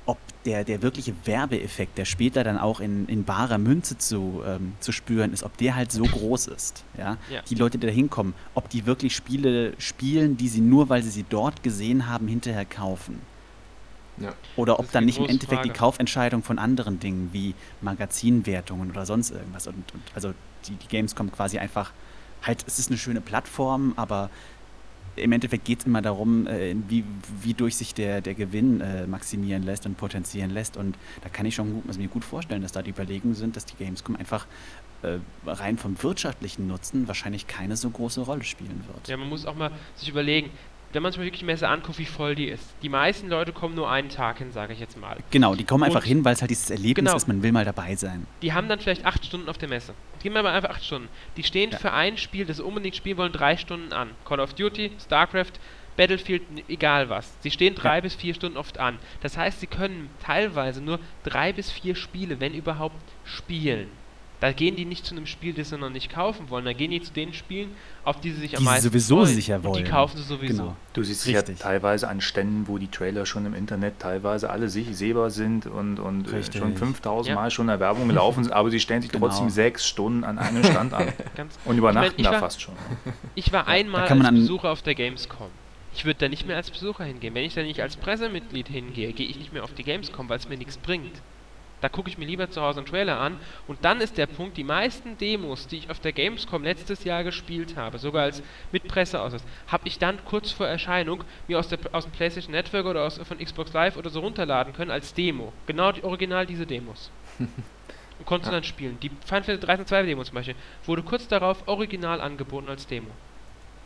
[0.10, 4.74] ob der, der wirkliche Werbeeffekt, der später dann auch in, in barer Münze zu, ähm,
[4.80, 6.84] zu spüren ist, ob der halt so groß ist.
[6.98, 7.18] Ja?
[7.30, 7.42] ja?
[7.48, 11.12] Die Leute, die da hinkommen, ob die wirklich Spiele spielen, die sie nur, weil sie
[11.12, 13.22] sie dort gesehen haben, hinterher kaufen.
[14.19, 14.34] Ja.
[14.55, 15.69] Oder ob dann nicht im Endeffekt Frage.
[15.69, 19.67] die Kaufentscheidung von anderen Dingen wie Magazinwertungen oder sonst irgendwas.
[19.67, 20.34] Und, und also
[20.67, 21.91] die, die Gamescom quasi einfach
[22.41, 24.29] halt, es ist eine schöne Plattform, aber
[25.15, 27.03] im Endeffekt geht es immer darum, äh, wie,
[27.41, 30.77] wie durch sich der, der Gewinn äh, maximieren lässt und potenzieren lässt.
[30.77, 33.55] Und da kann ich schon gut, also mir gut vorstellen, dass da die Überlegungen sind,
[33.55, 34.45] dass die Gamescom einfach
[35.01, 39.08] äh, rein vom wirtschaftlichen Nutzen wahrscheinlich keine so große Rolle spielen wird.
[39.08, 40.51] Ja, man muss auch mal sich überlegen,
[40.93, 42.63] wenn man sich mal wirklich die Messe anguckt, wie voll die ist.
[42.82, 45.17] Die meisten Leute kommen nur einen Tag hin, sage ich jetzt mal.
[45.32, 47.52] Genau, die kommen und einfach hin, weil es halt dieses Erlebnis genau, ist, man will
[47.52, 48.25] mal dabei sein.
[48.41, 49.93] Die haben dann vielleicht acht Stunden auf der Messe.
[50.23, 51.08] Die haben aber einfach acht Stunden.
[51.38, 51.78] Die stehen ja.
[51.78, 54.12] für ein Spiel, das sie unbedingt spielen wollen, drei Stunden an.
[54.25, 55.54] Call of Duty, StarCraft,
[55.95, 57.34] Battlefield, egal was.
[57.41, 58.02] Sie stehen drei ja.
[58.02, 58.97] bis vier Stunden oft an.
[59.21, 63.89] Das heißt, sie können teilweise nur drei bis vier Spiele, wenn überhaupt, spielen.
[64.41, 66.63] Da gehen die nicht zu einem Spiel, das sie noch nicht kaufen wollen.
[66.63, 67.71] Da gehen die zu den Spielen,
[68.06, 69.36] auf die sie sich am Die sie meisten sowieso freuen.
[69.36, 69.84] sicher Und wollen.
[69.84, 70.63] Die kaufen sie sowieso.
[70.63, 70.75] Genau.
[70.93, 71.60] Du siehst Richtig.
[71.60, 75.65] ja teilweise an Ständen, wo die Trailer schon im Internet teilweise alle sich sehbar sind
[75.67, 76.62] und, und äh, Richtig.
[76.62, 77.36] schon 5000 Ja.
[77.36, 79.28] Mal schon in der Werbung gelaufen sind, aber sie stellen sich Genau.
[79.28, 82.75] trotzdem sechs Stunden an einem Stand an Ganz und übernachten ich da war- fast schon.
[83.36, 85.47] Ich war einmal kann man als Besucher auf der Gamescom.
[85.93, 87.34] Ich würde da nicht mehr als Besucher hingehen.
[87.36, 90.38] Wenn ich da nicht als Pressemitglied hingehe, gehe ich nicht mehr auf die Gamescom, weil
[90.38, 91.12] es mir nichts bringt.
[91.82, 93.38] Da gucke ich mir lieber zu Hause einen Trailer an.
[93.68, 97.24] Und dann ist der Punkt, die meisten Demos, die ich auf der Gamescom letztes Jahr
[97.24, 101.80] gespielt habe, sogar als mit Presseausweis, habe ich dann kurz vor Erscheinung mir aus, der,
[101.92, 105.54] aus dem PlayStation Network oder aus, von Xbox Live oder so runterladen können als Demo.
[105.68, 107.12] Genau die, original diese Demos.
[108.20, 109.00] Und konntest du dann spielen.
[109.02, 113.08] Die Final Fantasy 13 2 Demo zum Beispiel wurde kurz darauf original angeboten als Demo.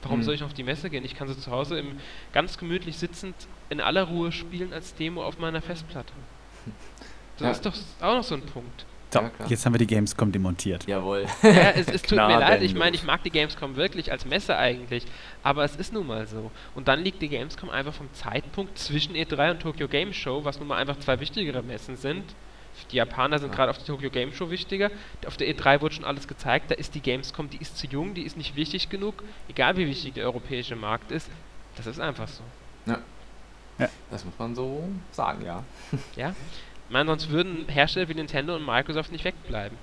[0.01, 0.23] Warum Hm.
[0.23, 1.05] soll ich noch auf die Messe gehen?
[1.05, 1.97] Ich kann sie zu Hause im,
[2.33, 3.35] ganz gemütlich sitzend
[3.69, 6.13] in aller Ruhe spielen als Demo auf meiner Festplatte.
[7.37, 7.51] Das Ja.
[7.51, 7.73] ist doch
[8.07, 8.85] auch noch so ein Punkt.
[9.11, 10.87] So, Ja, jetzt haben wir die Gamescom demontiert.
[10.87, 11.25] Jawohl.
[11.43, 14.57] Ja, es, es tut mir leid, ich meine, ich mag die Gamescom wirklich als Messe
[14.57, 15.05] eigentlich,
[15.43, 16.49] aber es ist nun mal so.
[16.73, 20.57] Und dann liegt die Gamescom einfach vom Zeitpunkt zwischen E3 und Tokyo Game Show, was
[20.57, 22.23] nun mal einfach zwei wichtigere Messen sind.
[22.91, 23.55] Die Japaner sind Ja.
[23.55, 24.89] gerade auf der Tokyo Game Show wichtiger.
[25.27, 26.71] Auf der E3 wurde schon alles gezeigt.
[26.71, 29.85] Da ist die Gamescom, die ist zu jung, die ist nicht wichtig genug, egal wie
[29.85, 31.29] wichtig der europäische Markt ist.
[31.75, 32.41] Das ist einfach so.
[34.09, 35.63] Das muss man so sagen, ja.
[35.91, 36.23] Ich
[36.93, 39.77] meine, sonst würden Hersteller wie Nintendo und Microsoft nicht wegbleiben.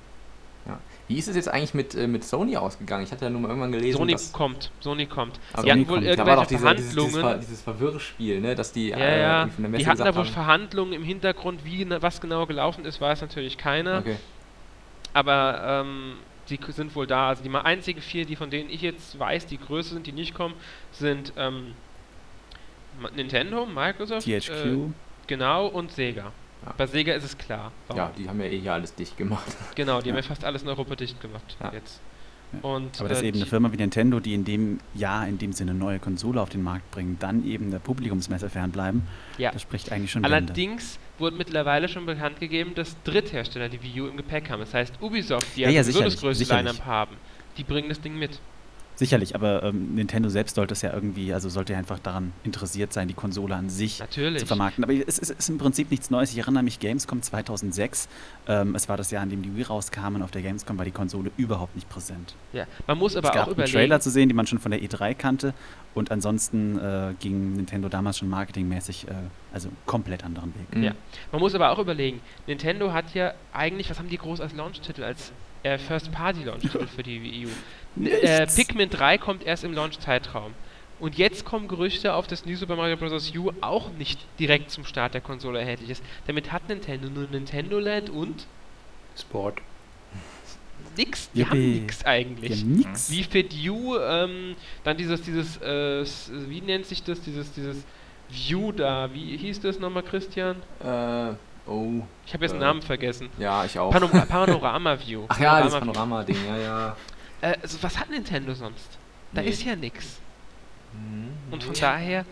[1.08, 3.02] Wie ist es jetzt eigentlich mit, äh, mit Sony ausgegangen?
[3.02, 4.32] Ich hatte ja nur mal irgendwann gelesen, Sony dass...
[4.32, 5.40] kommt, Sony kommt.
[5.52, 6.06] Also Die hatten Sony wohl kommt.
[6.06, 7.40] Irgendwelche diese, dieses, dieses, Verhandlungen.
[7.40, 8.54] dieses Verwirrspiel, ne?
[8.54, 9.38] Dass die Ja, äh, ja.
[9.40, 12.84] irgendwie von der Messe Die hatten da wohl Verhandlungen im Hintergrund, wie was genau gelaufen
[12.84, 13.98] ist, weiß natürlich keiner.
[13.98, 14.16] Okay.
[15.12, 16.12] Aber ähm,
[16.48, 17.30] die sind wohl da.
[17.30, 20.32] Also die einzigen vier, die von denen ich jetzt weiß, die größer sind, die nicht
[20.32, 20.54] kommen,
[20.92, 21.74] sind ähm,
[23.16, 24.50] Nintendo, Microsoft, THQ.
[24.50, 24.76] Äh,
[25.26, 26.30] genau und Sega.
[26.66, 26.74] Ja.
[26.76, 27.72] Bei Sega ist es klar.
[27.88, 27.98] warum.
[27.98, 29.46] Ja, die haben ja eh hier alles dicht gemacht.
[29.74, 30.22] Genau, die haben Ja.
[30.22, 31.72] ja fast alles in Europa dicht gemacht Ja.
[31.72, 32.00] jetzt.
[32.52, 32.58] Ja.
[32.68, 35.52] Und, Aber dass äh, eben eine Firma wie Nintendo, die in dem Jahr, in dem
[35.52, 39.06] sie eine neue Konsole auf den Markt bringen, dann eben der Publikumsmesse fernbleiben,
[39.38, 39.52] Ja.
[39.52, 40.36] das spricht eigentlich schon Bände.
[40.36, 44.60] Allerdings wurde mittlerweile schon bekannt gegeben, dass Dritthersteller die Wii U im Gepäck haben.
[44.60, 46.72] Das heißt, Ubisoft, die Ja, ja, ja, sowieso das sicherlich, größte sicherlich.
[46.72, 47.16] Line-Up haben,
[47.56, 48.40] die bringen das Ding mit.
[49.00, 52.92] Sicherlich, aber ähm, Nintendo selbst sollte es ja irgendwie, also sollte ja einfach daran interessiert
[52.92, 54.40] sein, die Konsole an sich Natürlich.
[54.40, 54.84] zu vermarkten.
[54.84, 56.32] Aber es ist, es ist im Prinzip nichts Neues.
[56.32, 58.10] Ich erinnere mich, Gamescom 2006,
[58.46, 60.84] ähm, es war das Jahr, in dem die Wii rauskam und auf der Gamescom war
[60.84, 62.34] die Konsole überhaupt nicht präsent.
[62.52, 62.66] Ja.
[62.86, 63.72] Man muss aber es gab auch einen überlegen.
[63.72, 65.54] Trailer zu sehen, den man schon von der E3 kannte
[65.94, 69.12] und ansonsten äh, ging Nintendo damals schon marketingmäßig, äh,
[69.54, 70.84] also komplett anderen Weg.
[70.84, 70.92] Ja.
[71.32, 75.04] Man muss aber auch überlegen, Nintendo hat ja eigentlich, was haben die groß als Launch-Titel,
[75.04, 75.32] als
[75.62, 77.50] äh, First-Party-Launch-Titel für die Wii U?
[78.04, 78.46] Äh.
[78.46, 80.54] Pikmin 3 kommt erst im Launch-Zeitraum.
[81.00, 83.34] Und jetzt kommen Gerüchte auf, dass New Super Mario Bros.
[83.34, 86.04] U auch nicht direkt zum Start der Konsole erhältlich ist.
[86.26, 88.46] Damit hat Nintendo nur Nintendo Land und
[89.18, 89.58] Sport.
[90.96, 91.30] nix.
[91.32, 91.50] Die Yippie.
[91.50, 92.60] haben nix eigentlich.
[92.60, 93.10] Ja, nix.
[93.10, 96.04] Wie Fit U, ähm, dann dieses, dieses, äh,
[96.48, 97.84] wie nennt sich das, dieses, dieses
[98.28, 100.56] View da, wie hieß das nochmal, Christian?
[100.80, 101.32] Äh,
[101.66, 103.28] oh, Ich habe jetzt den Äh, Namen vergessen.
[103.38, 103.90] ja, ich auch.
[103.90, 105.24] Panom Panorama View.
[105.28, 105.78] Ach ja, das View.
[105.80, 106.96] Panorama-Ding, ja, ja.
[107.40, 108.88] Äh, also was hat Nintendo sonst?
[109.32, 109.48] Da Nee.
[109.48, 110.18] ist ja nix.
[110.92, 111.28] Mhm.
[111.52, 112.24] Und von daher,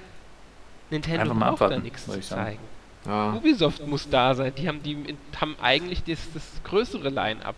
[0.91, 2.43] Nintendo Einfach braucht da nichts zu würd ich sagen.
[2.45, 2.59] zeigen.
[3.07, 3.33] Ja.
[3.35, 4.53] Ubisoft muss da sein.
[4.57, 7.55] Die haben, die haben eigentlich das, das größere Line-Up.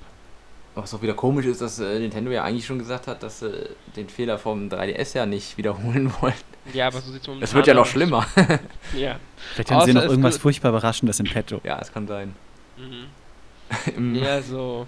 [0.75, 3.71] Was auch wieder komisch ist, dass äh, Nintendo ja eigentlich schon gesagt hat, dass sie
[3.97, 6.35] den Fehler vom 3DS ja nicht wiederholen wollen.
[6.73, 8.27] Ja, aber so sieht's momentan Es wird ja noch schlimmer.
[8.95, 9.17] Ja.
[9.55, 11.61] Vielleicht haben sie noch es irgendwas furchtbar Überraschendes im Petto.
[11.65, 12.35] ja, es kann sein.
[12.77, 14.15] Mhm.
[14.17, 14.87] Ja, so.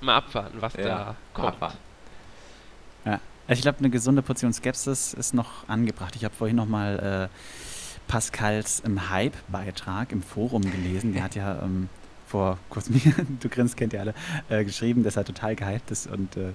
[0.00, 1.48] Mal abwarten, was Ja, da kommt.
[1.48, 1.78] abwarten.
[3.48, 6.14] Also ich glaube, eine gesunde Portion Skepsis ist noch angebracht.
[6.14, 11.12] Ich habe vorhin noch mal äh, Pascals im Hype-Beitrag im Forum gelesen.
[11.12, 11.88] Der hat ja ähm,
[12.28, 13.00] vor kurzem,
[13.40, 14.14] du grinst, kennt ihr alle,
[14.48, 16.06] äh, geschrieben, dass er total gehypt ist.
[16.06, 16.52] Und äh,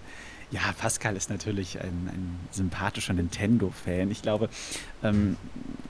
[0.51, 4.11] ja, Pascal ist natürlich ein, ein sympathischer Nintendo-Fan.
[4.11, 4.49] Ich glaube,
[5.03, 5.35] ähm,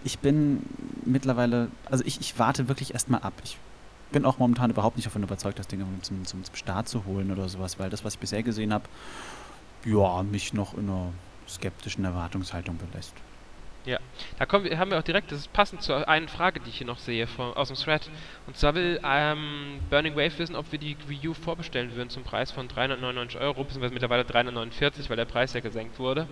[0.04, 0.64] ich bin
[1.06, 3.34] mittlerweile, also ich, ich warte wirklich erstmal ab.
[3.44, 3.58] Ich
[4.12, 7.32] bin auch momentan überhaupt nicht davon überzeugt, das Ding zum, zum, zum Start zu holen
[7.32, 8.86] oder sowas, weil das, was ich bisher gesehen habe,
[9.86, 11.12] ja, mich noch in einer
[11.48, 13.14] skeptischen Erwartungshaltung belässt.
[14.38, 16.78] Da kommen wir, haben wir auch direkt, das ist passend zu einer Frage, die ich
[16.78, 18.10] hier noch sehe von, aus dem Thread.
[18.46, 22.24] Und zwar will ähm, Burning Wave wissen, ob wir die Wii U vorbestellen würden zum
[22.24, 26.28] Preis von 399 Euro, beziehungsweise mittlerweile 349, weil der Preis ja gesenkt wurde.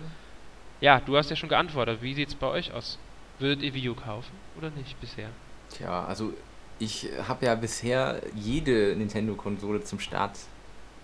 [0.80, 2.02] Ja, du hast ja schon geantwortet.
[2.02, 2.98] Wie sieht's bei euch aus?
[3.38, 5.28] Würdet ihr Wii U kaufen oder nicht bisher?
[5.70, 6.32] Tja, also
[6.78, 10.38] ich habe ja bisher jede Nintendo-Konsole zum Start,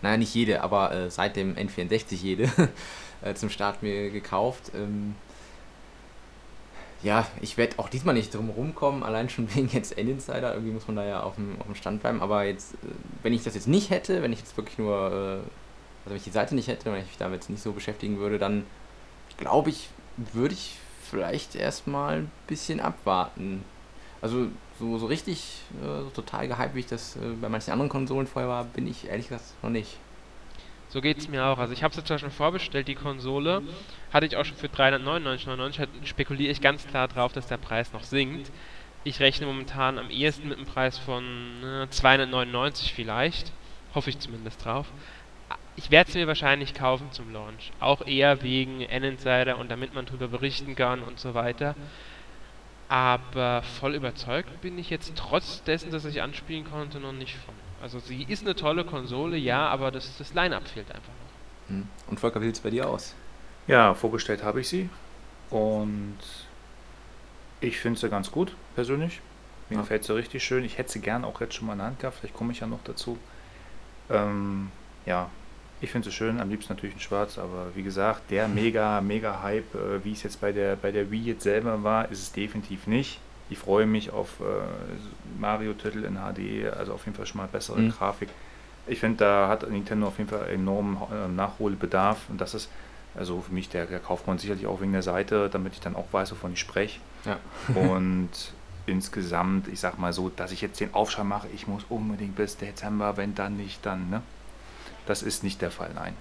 [0.03, 2.51] naja, nicht jede, aber äh, seit dem N64 jede,
[3.23, 4.73] äh, zum Start mir gekauft.
[4.75, 5.15] Ähm,
[7.03, 10.55] ja, ich werde auch diesmal nicht drum rumkommen, allein schon wegen jetzt Endinsider.
[10.55, 12.23] Irgendwie muss man da ja auf dem, auf dem Stand bleiben.
[12.23, 12.89] Aber jetzt, äh,
[13.23, 15.37] wenn ich das jetzt nicht hätte, wenn ich jetzt wirklich nur, äh,
[16.05, 18.39] also wenn ich die Seite nicht hätte, wenn ich mich damit nicht so beschäftigen würde,
[18.39, 18.65] dann
[19.37, 20.77] glaube ich, würde ich
[21.11, 23.65] vielleicht erstmal ein bisschen abwarten.
[24.21, 24.47] Also
[24.79, 28.49] so, so richtig, äh, so total gehypt, wie ich das bei manchen anderen Konsolen vorher
[28.49, 29.99] war, bin ich ehrlich gesagt noch nicht.
[30.93, 31.57] So geht es mir auch.
[31.57, 33.63] Also ich habe es jetzt schon vorbestellt, die Konsole.
[34.13, 35.89] Hatte ich auch schon für 399,99.
[36.05, 38.53] Spekuliere ich ganz klar drauf, dass der Preis noch sinkt.
[39.03, 41.25] Ich rechne momentan am ehesten mit einem Preis von
[41.65, 43.53] äh, 299 vielleicht.
[43.95, 44.87] Hoffe ich zumindest drauf.
[45.77, 47.73] Ich werde es mir wahrscheinlich kaufen zum Launch.
[47.81, 51.75] Auch eher wegen N-Insider und damit man darüber berichten kann und so weiter.
[52.91, 57.55] Aber voll überzeugt bin ich jetzt trotz dessen, dass ich anspielen konnte, noch nicht von.
[57.83, 61.69] Also sie ist eine tolle Konsole, ja, aber das, das Line-Up fehlt einfach noch.
[61.77, 61.89] Hm.
[62.07, 63.15] Und Volker, wie sieht es bei dir aus?
[63.67, 64.89] Ja, vorgestellt habe ich sie.
[65.51, 66.19] Und
[67.61, 69.21] ich finde sie ganz gut, persönlich.
[69.69, 69.81] Mir Ja.
[69.83, 70.65] gefällt sie richtig schön.
[70.65, 72.19] Ich hätte sie gern auch jetzt schon mal in der Hand gehabt.
[72.21, 73.19] Vielleicht komme ich ja noch dazu.
[74.11, 74.71] Ähm,
[75.07, 75.29] ja,
[75.81, 76.41] ich finde sie schön.
[76.41, 77.39] Am liebsten natürlich in schwarz.
[77.39, 81.11] Aber wie gesagt, der mega, mega Hype, äh, wie es jetzt bei der, bei der
[81.11, 83.19] Wii jetzt selber war, ist es definitiv nicht.
[83.51, 84.45] Ich freue mich auf äh,
[85.41, 86.73] Mario-Titel in HD.
[86.75, 87.91] Also auf jeden Fall schon mal bessere Mhm.
[87.91, 88.29] Grafik.
[88.87, 92.19] Ich finde, da hat Nintendo auf jeden Fall enormen äh, Nachholbedarf.
[92.29, 92.69] Und das ist
[93.15, 95.95] also für mich, der, der kauft man sicherlich auch wegen der Seite, damit ich dann
[95.97, 96.99] auch weiß, wovon ich spreche.
[97.27, 97.37] Ja.
[97.75, 98.31] Und
[98.87, 102.57] insgesamt, ich sag mal so, dass ich jetzt den Aufschrei mache, ich muss unbedingt bis
[102.57, 104.23] Dezember, wenn dann nicht, dann, ne?
[105.07, 106.17] Das ist nicht der Fall, nein.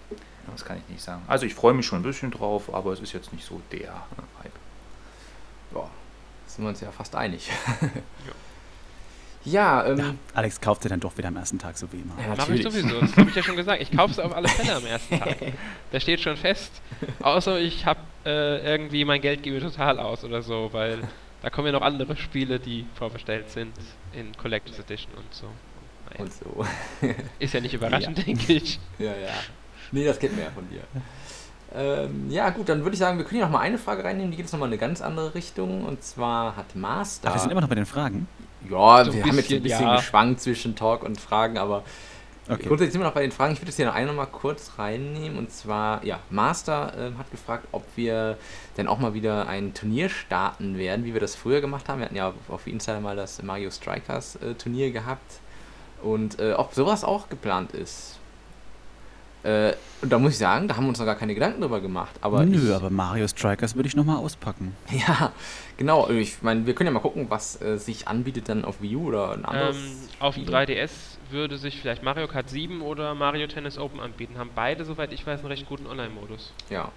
[0.51, 1.21] Das kann ich nicht sagen.
[1.27, 3.93] Also ich freue mich schon ein bisschen drauf, aber es ist jetzt nicht so der
[4.43, 4.51] Hype.
[5.73, 5.89] Ja,
[6.55, 7.49] sind wir uns ja fast einig.
[9.45, 12.13] ja, ähm, Ja, Alex kauft sie dann doch wieder am ersten Tag, so wie immer.
[12.21, 13.81] Ja, Mache ich sowieso, das habe ich ja schon gesagt.
[13.81, 15.37] Ich kaufe es auf alle Fälle am ersten Tag.
[15.91, 16.71] Der steht schon fest.
[17.21, 20.99] Außer ich habe äh, irgendwie mein Geld gebe total aus oder so, weil
[21.41, 23.73] da kommen ja noch andere Spiele, die vorbestellt sind
[24.13, 25.47] in Collector's Edition und so.
[26.09, 26.65] Naja, und so.
[27.39, 28.79] ist ja nicht überraschend, denke ich.
[28.99, 29.33] Ja, ja.
[29.91, 30.81] Nee, das kennt man ja von dir.
[31.73, 34.31] Ähm, ja, gut, dann würde ich sagen, wir können hier noch mal eine Frage reinnehmen,
[34.31, 35.86] die geht jetzt nochmal in eine ganz andere Richtung.
[35.86, 37.29] Und zwar hat Master.
[37.29, 38.27] Ach, wir sind immer noch bei den Fragen.
[38.69, 39.95] ja, So wir haben jetzt ein bisschen, bisschen ja.
[39.97, 41.84] geschwankt zwischen Talk und Fragen, aber
[42.49, 42.67] Okay.
[42.67, 43.53] grundsätzlich sind wir noch bei den Fragen.
[43.53, 45.38] Ich würde jetzt hier noch eine mal kurz reinnehmen.
[45.38, 48.38] Und zwar, ja, Master ähm, hat gefragt, ob wir
[48.77, 51.99] denn auch mal wieder ein Turnier starten werden, wie wir das früher gemacht haben.
[51.99, 55.39] Wir hatten ja auf Insider mal das Mario Strikers äh, Turnier gehabt.
[56.01, 58.17] Und äh, ob sowas auch geplant ist.
[59.43, 61.80] Äh, und da muss ich sagen, da haben wir uns noch gar keine Gedanken drüber
[61.80, 62.15] gemacht.
[62.21, 64.75] Aber Nö, ich, aber Mario Strikers würde ich nochmal auspacken.
[64.91, 65.32] Ja,
[65.77, 66.10] genau.
[66.10, 69.08] Ich meine, wir können ja mal gucken, was äh, sich anbietet dann auf Wii U
[69.08, 69.75] oder ein anderes.
[69.75, 70.56] Ähm, auf dem Spiel.
[70.56, 70.91] 3DS
[71.32, 74.38] würde sich vielleicht Mario Kart 7 oder Mario Tennis Open anbieten.
[74.38, 76.54] Haben beide, soweit ich weiß, einen recht guten Online-Modus.
[76.69, 76.91] Ja.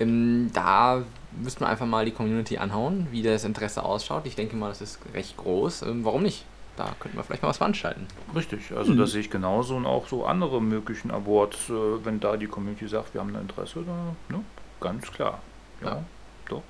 [0.00, 4.26] Ähm, da müssten wir einfach mal die Community anhauen, wie das Interesse ausschaut.
[4.26, 5.82] Ich denke mal, das ist recht groß.
[5.82, 6.44] Ähm, warum nicht?
[6.76, 8.06] Da könnten wir vielleicht mal was veranstalten.
[8.34, 12.36] Richtig, also das sehe ich genauso und auch so andere möglichen Awards, äh, wenn da
[12.36, 14.42] die Community sagt, wir haben ein Interesse, da, ne?
[14.80, 15.40] ganz klar.
[15.80, 15.88] Ja.
[15.88, 16.04] Ja.
[16.48, 16.62] doch.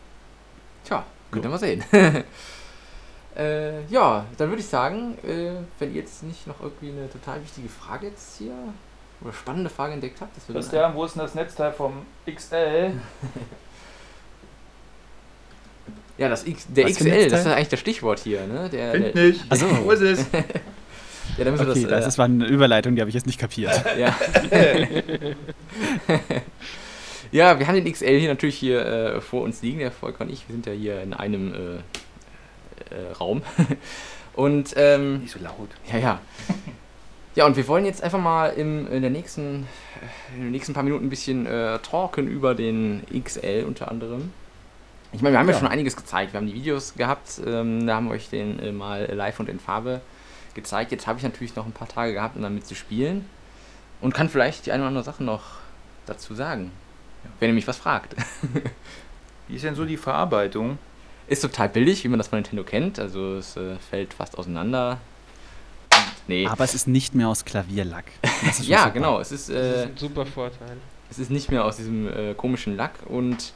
[0.85, 1.51] Tja, könnt ihr Ja.
[1.53, 1.85] mal sehen.
[3.37, 7.43] äh, ja, dann würde ich sagen, äh, wenn ihr jetzt nicht noch irgendwie eine total
[7.43, 8.53] wichtige Frage jetzt hier
[9.21, 12.03] oder spannende Frage entdeckt habt, dass wir dann Christian, wo ist denn das Netzteil vom
[12.31, 12.93] XL?
[16.17, 18.69] Ja, das X, der Was XL, das ist eigentlich das Stichwort hier, ne?
[18.71, 19.45] Der, Find der, nicht.
[19.49, 19.67] Ach so.
[19.85, 20.27] Wo ist es?
[21.39, 23.27] ja, da müssen Okay, wir das, das, das war eine Überleitung, die habe ich jetzt
[23.27, 23.73] nicht kapiert.
[23.87, 24.17] äh, ja.
[27.33, 30.31] ja, wir haben den XL hier natürlich hier äh, vor uns liegen, der Volker und
[30.31, 33.43] ich, wir sind ja hier in einem äh, äh, Raum.
[34.35, 35.71] und ähm, Nicht so laut.
[35.93, 36.21] Ja, ja.
[37.35, 39.67] Ja, und wir wollen jetzt einfach mal im, in, der nächsten,
[40.37, 44.33] in den nächsten paar Minuten ein bisschen äh, talken über den XL unter anderem.
[45.15, 45.55] Ich meine, wir haben ja.
[45.55, 45.59] Ja.
[45.61, 46.33] schon einiges gezeigt.
[46.33, 49.49] Wir haben die Videos gehabt, ähm, da haben wir euch den äh, mal live und
[49.49, 50.01] in Farbe
[50.55, 50.91] gezeigt.
[50.93, 53.25] Jetzt habe ich natürlich noch ein paar Tage gehabt, um damit zu spielen.
[54.01, 55.43] Und kann vielleicht die eine oder andere Sache noch
[56.07, 56.73] dazu sagen.
[57.41, 58.17] Wenn ihr mich was fragt.
[59.49, 60.79] Wie ist denn so die Verarbeitung?
[61.27, 62.99] Ist total billig, wie man das von Nintendo kennt.
[62.99, 64.99] Also es äh, fällt fast auseinander.
[66.27, 66.47] Nee.
[66.47, 68.05] Aber es ist nicht mehr aus Klavierlack.
[68.45, 68.91] Das ja, super.
[68.91, 69.21] genau.
[69.21, 70.77] Es ist, Das äh, ist ein super Vorteil.
[71.11, 73.53] es ist nicht mehr aus diesem äh, komischen Lack und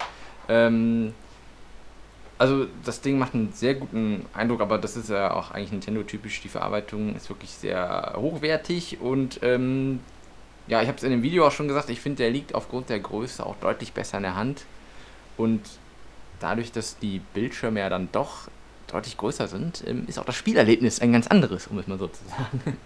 [0.48, 1.14] ähm,
[2.38, 6.40] also das Ding macht einen sehr guten Eindruck, aber das ist ja auch eigentlich Nintendo-typisch.
[6.40, 10.00] Die Verarbeitung ist wirklich sehr hochwertig und ähm,
[10.68, 12.90] ja, ich habe es in dem Video auch schon gesagt, ich finde, der liegt aufgrund
[12.90, 14.64] der Größe auch deutlich besser in der Hand
[15.36, 15.62] und
[16.40, 18.48] dadurch, dass die Bildschirme ja dann doch
[18.86, 22.08] deutlich größer sind, ähm, ist auch das Spielerlebnis ein ganz anderes, um es mal so
[22.08, 22.76] zu sagen.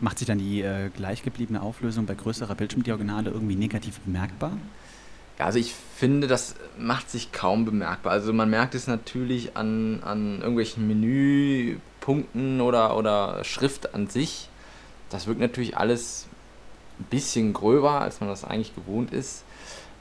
[0.00, 4.52] Macht sich dann die äh, gleichgebliebene Auflösung bei größerer Bildschirmdiagonale irgendwie negativ bemerkbar?
[5.38, 8.12] Ja, also ich finde, das macht sich kaum bemerkbar.
[8.12, 14.48] Also man merkt es natürlich an, an irgendwelchen Menüpunkten oder, oder Schrift an sich.
[15.10, 16.26] Das wirkt natürlich alles
[16.98, 19.44] ein bisschen gröber, als man das eigentlich gewohnt ist.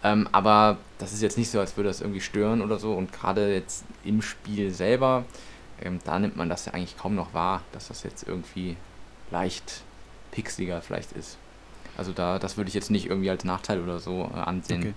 [0.04, 2.94] Ähm, aber das ist jetzt nicht so, als würde das irgendwie stören oder so.
[2.94, 5.26] Und gerade jetzt im Spiel selber,
[5.82, 8.76] ähm, da nimmt man das ja eigentlich kaum noch wahr, dass das jetzt irgendwie
[9.32, 9.82] leicht
[10.32, 11.38] pixeliger vielleicht ist.
[11.98, 14.82] Also da, das würde ich jetzt nicht irgendwie als Nachteil oder so äh, ansehen.
[14.82, 14.94] Okay.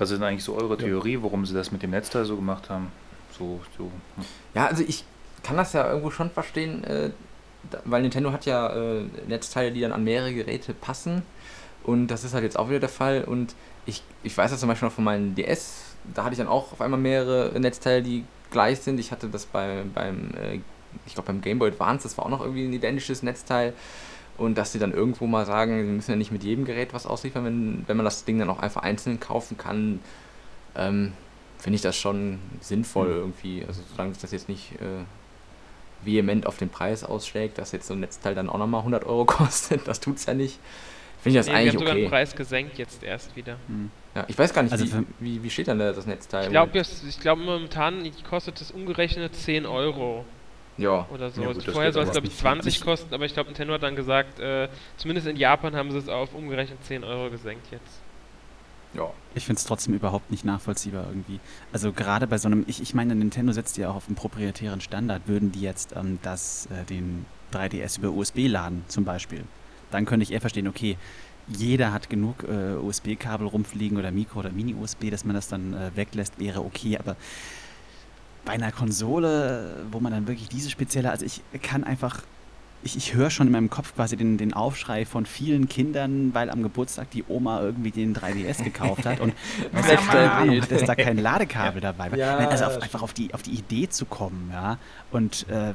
[0.00, 2.70] Was ist denn eigentlich so eure Theorie, warum sie das mit dem Netzteil so gemacht
[2.70, 2.90] haben?
[3.38, 3.84] So, so.
[3.84, 4.24] hm.
[4.54, 5.04] Ja, also ich
[5.42, 7.10] kann das ja irgendwo schon verstehen, äh,
[7.70, 11.20] da, weil Nintendo hat ja äh, Netzteile, die dann an mehrere Geräte passen.
[11.84, 13.24] Und das ist halt jetzt auch wieder der Fall.
[13.24, 15.96] Und ich, ich weiß das zum Beispiel noch von meinem DS.
[16.14, 18.98] Da hatte ich dann auch auf einmal mehrere Netzteile, die gleich sind.
[19.00, 20.60] Ich hatte das bei, beim, äh,
[21.04, 23.74] ich glaube beim Game Boy Advance, das war auch noch irgendwie ein identisches Netzteil.
[24.40, 27.04] Und dass sie dann irgendwo mal sagen, sie müssen ja nicht mit jedem Gerät was
[27.06, 30.00] ausliefern, wenn, wenn man das Ding dann auch einfach einzeln kaufen kann,
[30.74, 31.12] ähm,
[31.58, 33.14] finde ich das schon sinnvoll Mhm.
[33.16, 33.64] irgendwie.
[33.68, 35.04] Also solange sich das jetzt nicht äh,
[36.02, 39.24] vehement auf den Preis ausschlägt, dass jetzt so ein Netzteil dann auch nochmal 100 Euro
[39.26, 40.58] kostet, das tut's ja nicht.
[41.22, 42.10] Finde ich das Nee, wir eigentlich haben sogar den okay.
[42.10, 43.56] Preis gesenkt jetzt erst wieder.
[43.66, 43.90] Hm.
[44.14, 46.44] Ja, ich weiß gar nicht, Also wie, wie, wie steht dann da das Netzteil?
[46.44, 50.24] Ich glaube, ich glaub, momentan kostet es umgerechnet 10 Euro
[50.80, 51.42] Ja, oder so.
[51.42, 52.40] Ja, Also gut, Vorher soll es, glaube ich, nicht.
[52.40, 55.90] 20 Ich- kosten, aber ich glaube, Nintendo hat dann gesagt, äh, zumindest in Japan haben
[55.92, 58.00] sie es auf umgerechnet 10 Euro gesenkt jetzt.
[58.94, 59.10] ja.
[59.36, 61.38] Ich finde es trotzdem überhaupt nicht nachvollziehbar irgendwie.
[61.72, 64.80] Also gerade bei so einem, ich, ich meine, Nintendo setzt ja auch auf einen proprietären
[64.80, 69.44] Standard, würden die jetzt ähm, das, äh, den 3DS über USB laden zum Beispiel,
[69.92, 70.96] dann könnte ich eher verstehen, okay,
[71.46, 75.90] jeder hat genug äh, USB-Kabel rumfliegen oder Mikro- oder Mini-USB, dass man das dann äh,
[75.94, 77.16] weglässt, wäre okay, aber
[78.50, 82.22] bei einer Konsole, wo man dann wirklich diese spezielle, also ich kann einfach,
[82.82, 86.50] ich, ich höre schon in meinem Kopf quasi den, den Aufschrei von vielen Kindern, weil
[86.50, 89.34] am Geburtstag die Oma irgendwie den 3DS gekauft hat und
[89.72, 90.62] keine ist ja Ahnung, wild.
[90.64, 92.10] hat es da kein Ladekabel dabei.
[92.10, 92.18] war.
[92.18, 94.78] Ja, Nein, also auf, einfach auf die, auf die Idee zu kommen, ja.
[95.12, 95.72] Und äh,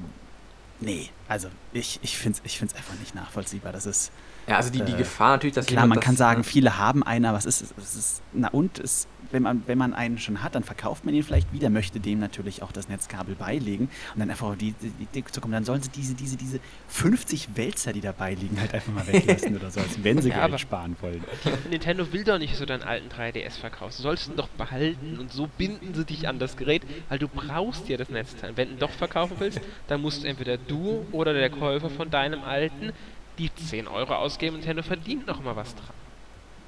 [0.81, 3.71] nee, also ich, ich finde es ich find's einfach nicht nachvollziehbar.
[3.71, 4.11] Das ist,
[4.47, 6.77] Ja, also die, die Äh, Gefahr natürlich, dass Klar, man das, kann sagen, äh, viele
[6.77, 10.17] haben einen, aber es ist, es ist, na und, es, wenn, man, wenn man einen
[10.17, 13.89] schon hat, dann verkauft man ihn vielleicht wieder, möchte dem natürlich auch das Netzkabel beilegen
[14.13, 17.55] und dann einfach die, die die zu kommen, dann sollen sie diese, diese, diese 50
[17.55, 20.59] Wälzer, die dabei liegen, halt einfach mal weglassen oder so, als wenn sie Ja, Geld
[20.59, 21.23] sparen wollen.
[21.69, 23.93] Nintendo will doch nicht so deinen alten 3DS verkaufen.
[23.97, 27.27] Du sollst ihn doch behalten und so binden sie dich an das Gerät, weil du
[27.27, 28.55] brauchst ja das Netzteil.
[28.55, 32.43] Wenn du ihn doch verkaufen willst, dann musst entweder du oder der Käufer von deinem
[32.43, 32.91] alten
[33.37, 36.04] die 10 Euro ausgeben und Nintendo verdient noch mal was dran.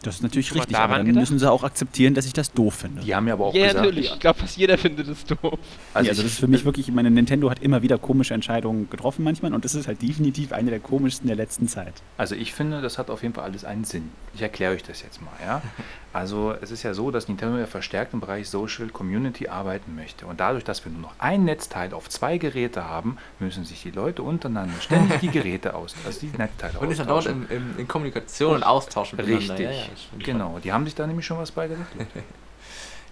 [0.04, 1.22] Das ist natürlich richtig, aber dann gedacht?
[1.22, 3.02] müssen sie auch akzeptieren, dass ich das doof finde.
[3.02, 4.12] Die haben ja aber auch Ja, gesagt, natürlich.
[4.14, 5.40] Ich glaube, fast jeder findet es doof.
[5.42, 5.58] Also,
[5.94, 8.90] also, also das ist für mich wirklich, ich meine, Nintendo hat immer wieder komische Entscheidungen
[8.90, 11.94] getroffen manchmal und das ist halt definitiv eine der komischsten der letzten Zeit.
[12.18, 14.12] Also ich finde, das hat auf jeden Fall alles einen Sinn.
[14.36, 15.62] Ich erkläre euch das jetzt mal, ja.
[16.18, 20.26] Also es ist ja so, dass Nintendo ja verstärkt im Bereich Social Community arbeiten möchte.
[20.26, 23.92] Und dadurch, dass wir nur noch ein Netzteil auf zwei Geräte haben, müssen sich die
[23.92, 27.52] Leute untereinander ständig die Geräte aus, also die Netzteile Und ist dann dauernd austauschen.
[27.52, 29.38] in, in, in Kommunikation und Austausch miteinander.
[29.38, 29.86] Richtig, Ja, ja,
[30.18, 30.58] genau.
[30.64, 31.88] Die haben sich da nämlich schon was beigedacht.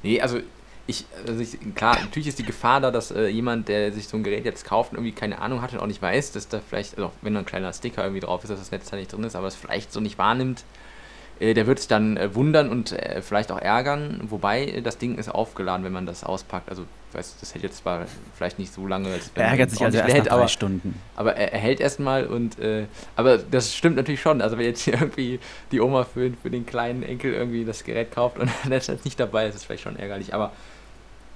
[0.04, 0.40] Nee, also
[0.86, 4.18] ich, also ich, klar, natürlich ist die Gefahr da, dass äh, jemand, der sich so
[4.18, 6.60] ein Gerät jetzt kauft und irgendwie keine Ahnung hat und auch nicht weiß, dass da
[6.60, 9.24] vielleicht, also wenn da ein kleiner Sticker irgendwie drauf ist, dass das Netzteil nicht drin
[9.24, 10.64] ist, aber es vielleicht so nicht wahrnimmt,
[11.40, 15.18] der wird sich dann äh, wundern und äh, vielleicht auch ärgern, wobei äh, das Ding
[15.18, 16.70] ist aufgeladen, wenn man das auspackt.
[16.70, 18.06] Also, weiß, das hält jetzt zwar
[18.36, 21.00] vielleicht nicht so lange, als Er ärgert sich also erst nach lädt, drei aber, Stunden.
[21.16, 24.42] aber er, er hält erstmal und äh, aber das stimmt natürlich schon.
[24.42, 25.40] Also wenn jetzt hier irgendwie
[25.72, 29.20] die Oma für, für den kleinen Enkel irgendwie das Gerät kauft und das ist nicht
[29.20, 30.34] dabei, ist es vielleicht schon ärgerlich.
[30.34, 30.52] Aber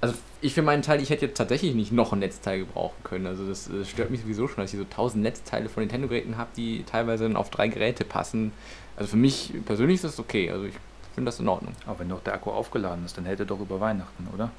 [0.00, 3.26] also ich für meinen Teil, ich hätte jetzt tatsächlich nicht noch ein Netzteil gebrauchen können.
[3.26, 6.50] Also das, äh, stört mich sowieso schon, dass ich so tausend Netzteile von Nintendo-Geräten habe,
[6.56, 8.52] die teilweise dann auf drei Geräte passen.
[8.96, 10.50] Also für mich persönlich ist das okay.
[10.50, 10.74] Also ich
[11.14, 11.74] finde das in Ordnung.
[11.86, 14.50] Aber wenn doch der Akku aufgeladen ist, dann hält er doch über Weihnachten, oder?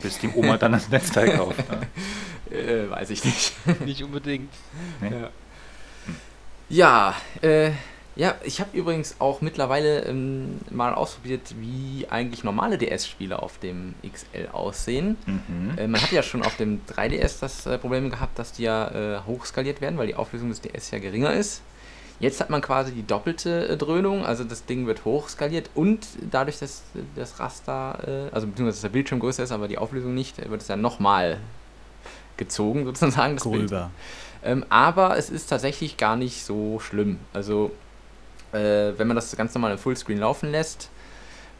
[0.00, 1.62] Bis die Oma dann das Netzteil kauft.
[1.70, 2.56] ne?
[2.56, 3.54] Äh, weiß ich nicht.
[3.84, 4.52] Nicht unbedingt.
[5.00, 5.10] Nee?
[5.10, 5.30] Ja,
[6.72, 7.72] ja, äh,
[8.16, 13.94] ja ich habe übrigens auch mittlerweile ähm, mal ausprobiert, wie eigentlich normale DS-Spiele auf dem
[14.02, 15.16] XL aussehen.
[15.26, 15.76] Mhm.
[15.76, 19.16] Äh, man hat ja schon auf dem 3DS das äh, Problem gehabt, dass die ja
[19.16, 21.60] äh, hochskaliert werden, weil die Auflösung des DS ja geringer ist.
[22.22, 26.60] Jetzt hat man quasi die doppelte äh, Dröhnung, also das Ding wird hochskaliert und dadurch,
[26.60, 26.84] dass
[27.16, 30.62] das Raster, äh, also beziehungsweise dass der Bildschirm größer ist, aber die Auflösung nicht, wird
[30.62, 31.38] es ja nochmal
[32.36, 33.34] gezogen sozusagen.
[33.34, 33.42] Das.
[33.42, 33.90] Gröber.
[34.44, 37.18] Ähm, aber es ist tatsächlich gar nicht so schlimm.
[37.32, 37.72] Also,
[38.52, 40.90] äh, wenn man das ganz normal im Fullscreen laufen lässt,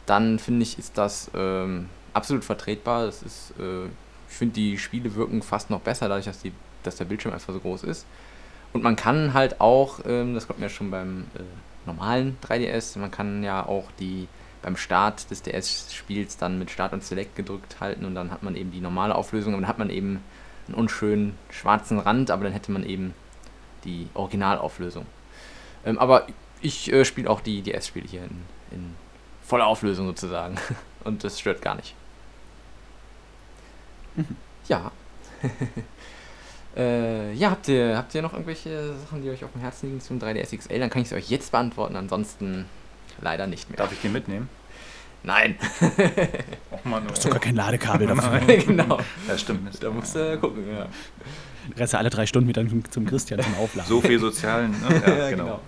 [0.05, 3.05] dann finde ich, ist das ähm, absolut vertretbar.
[3.05, 3.87] Das ist, äh,
[4.29, 6.53] ich finde, die Spiele wirken fast noch besser, dadurch, dass, die,
[6.83, 8.05] dass der Bildschirm einfach so groß ist.
[8.73, 11.43] Und man kann halt auch, ähm, das kommt mir schon beim äh,
[11.85, 14.27] normalen 3DS, man kann ja auch die
[14.63, 18.55] beim Start des DS-Spiels dann mit Start und Select gedrückt halten und dann hat man
[18.55, 20.23] eben die normale Auflösung, und dann hat man eben
[20.67, 23.13] einen unschönen schwarzen Rand, aber dann hätte man eben
[23.83, 25.05] die Originalauflösung.
[25.85, 26.27] Ähm, aber
[26.61, 28.95] ich äh, spiele auch die DS-Spiele hier in, in
[29.43, 30.55] voller Auflösung sozusagen
[31.03, 31.93] und das stört gar nicht.
[34.15, 34.37] Mhm.
[34.67, 34.91] Ja.
[36.77, 40.01] äh, ja, habt ihr, habt ihr noch irgendwelche Sachen, die euch auf dem Herzen liegen
[40.01, 40.79] zum 3DS XL?
[40.79, 42.65] Dann kann ich es euch jetzt beantworten, ansonsten
[43.21, 43.77] leider nicht mehr.
[43.77, 44.49] Darf ich den mitnehmen?
[45.23, 45.55] Nein.
[46.71, 48.39] Och Mann, Du hast sogar kein Ladekabel dafür.
[48.57, 48.99] genau.
[49.27, 49.81] Ja, stimmt.
[49.81, 50.87] Da musst du gucken, ja.
[51.77, 53.87] Reste alle drei Stunden wieder zum, Christian zum Aufladen.
[53.87, 54.71] So viel sozialen.
[54.71, 54.77] Ne?
[55.07, 55.43] Ja, Ja, genau.
[55.45, 55.59] genau.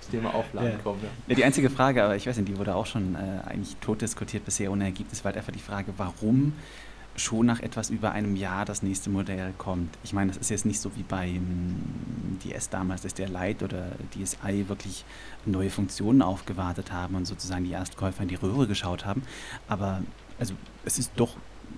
[0.00, 0.78] Das Thema Aufladen Ja.
[0.82, 1.08] kommt, ja.
[1.26, 4.00] Ja, die einzige Frage, aber ich weiß nicht, die wurde auch schon äh, eigentlich tot
[4.00, 6.54] diskutiert bisher ohne Ergebnis, war halt einfach die Frage, warum
[7.16, 9.96] schon nach etwas über einem Jahr das nächste Modell kommt.
[10.02, 11.76] Ich meine, das ist jetzt nicht so wie beim
[12.44, 15.04] DS damals, dass der Lite oder DSi wirklich
[15.44, 19.22] neue Funktionen aufgewartet haben und sozusagen die Erstkäufer in die Röhre geschaut haben.
[19.68, 20.02] Aber
[20.38, 20.54] also
[20.84, 21.36] es ist doch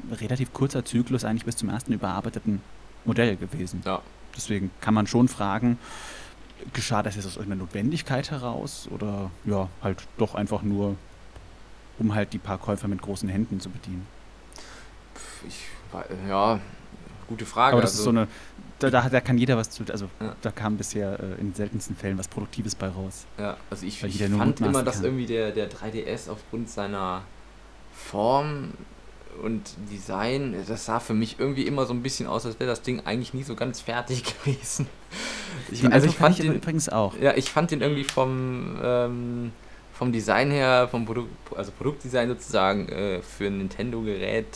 [0.09, 2.61] ein relativ kurzer Zyklus eigentlich bis zum ersten überarbeiteten
[3.05, 3.82] Modell gewesen.
[3.85, 4.03] Ja.
[4.37, 5.78] Deswegen kann man schon fragen,
[6.72, 10.97] geschah das jetzt aus irgendeiner Notwendigkeit heraus oder ja, halt doch einfach nur,
[11.99, 14.07] um halt die paar Käufer mit großen Händen zu bedienen.
[15.47, 15.66] Ich,
[16.28, 16.61] ja,
[17.28, 17.72] gute Frage.
[17.74, 18.28] Aber das also, ist so eine,
[18.78, 20.34] da, da, da kann jeder was zu, also Ja.
[20.42, 23.26] da kam bisher äh, in seltensten Fällen was Produktives bei raus.
[23.38, 25.05] Ja, also ich, ich fand immer, dass kann.
[25.05, 27.22] irgendwie der, der 3DS aufgrund seiner
[27.95, 28.72] Form
[29.42, 32.82] und Design, das sah für mich irgendwie immer so ein bisschen aus, als wäre das
[32.82, 34.86] Ding eigentlich nie so ganz fertig gewesen.
[35.70, 37.16] Ich, Den also ich fand aber den, übrigens auch.
[37.18, 39.53] ja, ich fand den irgendwie vom, ähm,
[39.92, 44.49] vom Design her, vom Produkt, also Produktdesign sozusagen, äh, für ein Nintendo-Gerät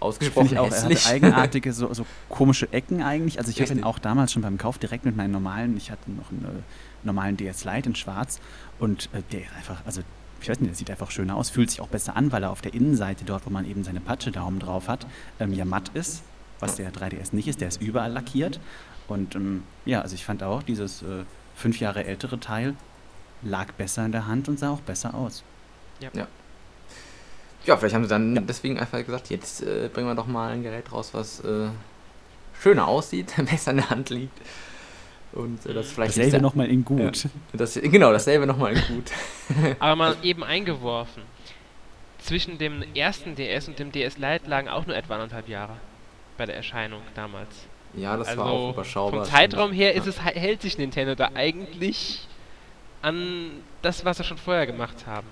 [0.00, 3.38] ausgesprochen auch, er hatte eigenartige, so, so komische Ecken eigentlich.
[3.38, 6.10] Also ich habe ihn auch damals schon beim Kauf direkt mit meinem normalen, ich hatte
[6.10, 6.62] noch einen äh,
[7.02, 8.40] normalen DS Lite in schwarz.
[8.78, 10.02] Und äh, der ist einfach, also
[10.40, 12.50] ich weiß nicht, der sieht einfach schöner aus, fühlt sich auch besser an, weil er
[12.50, 15.06] auf der Innenseite, dort wo man eben seine Patsche-Daumen drauf hat,
[15.38, 16.22] ähm, ja matt ist,
[16.60, 18.60] was der 3DS nicht ist, der ist überall lackiert.
[19.08, 22.74] Und ähm, ja, also ich fand auch, dieses äh, fünf Jahre ältere Teil
[23.42, 25.42] lag besser in der Hand und sah auch besser aus.
[26.00, 26.10] Ja,
[27.64, 28.42] vielleicht haben sie dann Ja.
[28.42, 31.68] deswegen einfach gesagt, jetzt äh, bringen wir doch mal ein Gerät raus, was äh,
[32.60, 34.38] schöner aussieht, besser in der Hand liegt.
[35.32, 37.28] Und äh, das vielleicht Dasselbe nochmal in gut.
[37.52, 39.10] das, genau, dasselbe nochmal in gut.
[39.78, 41.22] Aber mal eben eingeworfen.
[42.18, 45.76] Zwischen dem ersten DS und dem DS Lite lagen auch nur etwa anderthalb Jahre
[46.36, 47.48] bei der Erscheinung damals.
[47.94, 49.24] Ja, das also war auch überschaubar.
[49.24, 50.00] vom Zeitraum her Ja.
[50.02, 52.26] ist es, hält sich Nintendo da eigentlich
[53.02, 53.50] an
[53.82, 55.26] das, was sie schon vorher gemacht haben.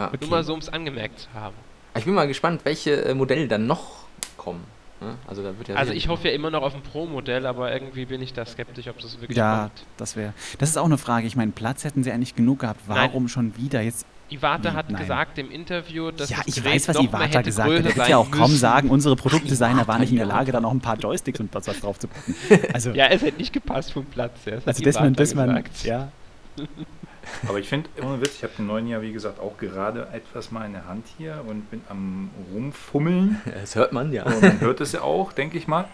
[0.00, 0.08] Ja.
[0.08, 0.18] Okay.
[0.20, 1.54] Nur mal so, um es angemerkt zu haben.
[1.96, 4.04] Ich bin mal gespannt, welche äh, Modelle dann noch
[4.36, 4.64] kommen.
[5.00, 5.14] ne?
[5.26, 8.04] Also, da wird ja Also ich hoffe ja immer noch auf ein Pro-Modell, aber irgendwie
[8.06, 9.86] bin ich da skeptisch, ob das wirklich Ja, kommt.
[9.96, 10.32] das wäre.
[10.58, 11.26] Das ist auch eine Frage.
[11.26, 12.80] Ich meine, Platz hätten sie eigentlich genug gehabt.
[12.86, 14.06] Warum schon wieder jetzt?
[14.30, 15.00] Iwata hat Nein.
[15.02, 17.76] gesagt im Interview, dass ja, das ich Gerät weiß, was Iwata hätte gesagt hat.
[17.76, 20.60] Er wird sein ja auch kaum sagen, unsere Produktdesigner waren nicht in der Lage, da
[20.60, 22.36] noch ein paar Joysticks und was, was drauf zu packen.
[22.72, 24.54] Also, Ja, es hätte nicht gepasst vom Platz her.
[24.56, 26.12] Das hat also dass man, dass man, ja,
[27.48, 30.50] Aber ich finde, ohne Witz, ich habe den neuen Jahr, wie gesagt, auch gerade etwas
[30.50, 33.40] mal in der Hand hier und bin am rumfummeln.
[33.60, 34.24] Das hört man, ja.
[34.24, 35.86] Und man hört es ja auch, denke ich mal.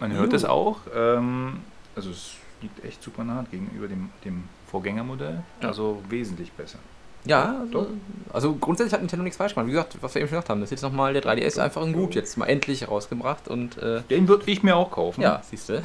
[0.00, 0.36] Man hört Jo.
[0.36, 0.78] es auch.
[0.94, 1.60] Ähm,
[1.94, 5.42] also es liegt echt super nah gegenüber dem, dem Vorgängermodell.
[5.62, 5.68] Ja.
[5.68, 6.78] Also wesentlich besser.
[7.26, 7.86] Ja, also, Doch.
[8.34, 9.66] also grundsätzlich hat Nintendo nichts falsch gemacht.
[9.68, 11.80] Wie gesagt, was wir eben schon gesagt haben, das ist jetzt nochmal der 3DS einfach
[11.82, 15.22] ein Gut jetzt mal endlich rausgebracht und äh, Den würde ich mir auch kaufen.
[15.22, 15.82] ja, siehst du.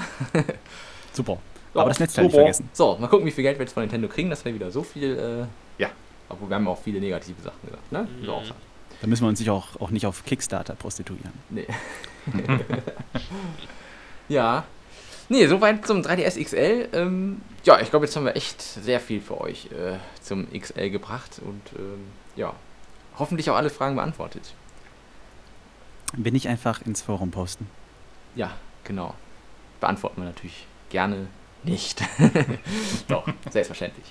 [1.13, 1.37] super.
[1.73, 2.69] Ja, Aber das Netzteil nicht vergessen.
[2.73, 4.83] So, mal gucken, wie viel Geld wir jetzt von Nintendo kriegen, dass wir wieder so
[4.83, 5.47] viel.
[5.77, 5.89] Äh, Ja.
[6.29, 8.07] Obwohl wir haben auch viele negative Sachen gesagt, ne?
[8.21, 8.25] Mhm.
[8.25, 8.59] sagen.
[9.01, 11.31] Da müssen wir uns sich auch, auch nicht auf Kickstarter prostituieren.
[11.49, 11.67] Nee.
[14.29, 14.63] ja.
[15.29, 16.89] Nee, soweit zum 3DS XL.
[16.91, 20.89] Ähm, ja, ich glaube, jetzt haben wir echt sehr viel für euch äh, zum XL
[20.89, 22.53] gebracht und ähm, ja,
[23.17, 24.53] hoffentlich auch alle Fragen beantwortet.
[26.17, 27.67] Bin ich einfach ins Forum posten.
[28.35, 28.51] Ja,
[28.83, 29.13] genau.
[29.79, 31.27] Beantworten wir natürlich gerne
[31.63, 32.01] nicht.
[33.07, 34.05] Doch, selbstverständlich.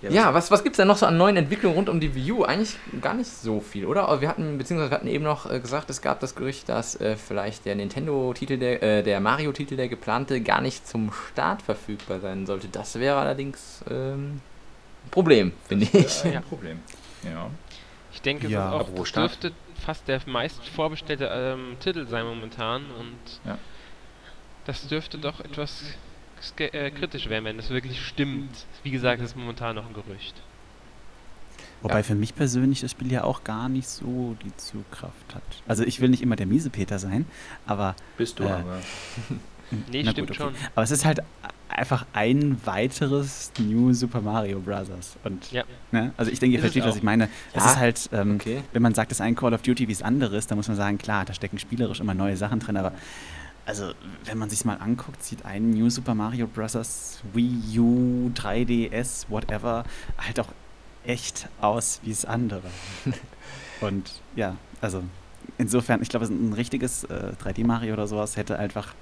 [0.00, 2.30] Ja, was, was gibt es denn noch so an neuen Entwicklungen rund um die Wii
[2.32, 2.44] U?
[2.44, 4.20] Eigentlich gar nicht so viel, oder?
[4.20, 7.16] Wir hatten, beziehungsweise wir hatten eben noch äh, gesagt, es gab das Gerücht, dass äh,
[7.16, 12.46] vielleicht der Nintendo-Titel, der, äh, der Mario-Titel, der geplante, gar nicht zum Start verfügbar sein
[12.46, 12.68] sollte.
[12.68, 14.40] Das wäre allerdings ähm,
[15.04, 16.24] ein Problem, finde ich.
[16.24, 16.40] Ein Ja.
[16.42, 16.78] Problem.
[17.24, 17.50] Ja.
[18.12, 18.68] Ich denke, es Ja.
[18.80, 19.50] ist auch, dürfte
[19.84, 23.58] fast der meist vorbestellte ähm, Titel sein momentan und Ja.
[24.64, 25.82] das dürfte doch etwas
[26.58, 28.50] äh, kritisch werden, wenn das wirklich stimmt.
[28.82, 30.34] Wie gesagt, das ist momentan noch ein Gerücht.
[31.80, 32.02] Wobei Ja.
[32.02, 35.42] für mich persönlich das Spiel ja auch gar nicht so die Zugkraft hat.
[35.68, 37.24] Also ich will nicht immer der Miesepeter sein,
[37.66, 38.78] aber Bist du Äh, aber.
[39.92, 40.54] Nee, stimmt gut, schon.
[40.74, 41.20] Aber es ist halt
[41.68, 44.88] einfach ein weiteres New Super Mario Bros.
[45.24, 45.64] Und Ja.
[45.92, 46.12] ne?
[46.16, 47.28] also ich denke, ihr Ist versteht, was ich meine.
[47.52, 48.62] Es Ja, ist halt, ähm, okay.
[48.72, 50.76] wenn man sagt, es ist ein Call of Duty wie es anderes, dann muss man
[50.78, 52.92] sagen, klar, da stecken spielerisch immer neue Sachen drin, aber
[53.68, 53.92] also
[54.24, 57.20] wenn man sich mal anguckt, sieht ein New Super Mario Bros.
[57.34, 59.84] Wii U, 3DS, whatever,
[60.16, 60.48] halt auch
[61.04, 62.62] echt aus wie das andere.
[63.82, 65.02] Und ja, also
[65.58, 68.94] insofern, ich glaube, ein richtiges äh, 3D-Mario oder sowas hätte einfach,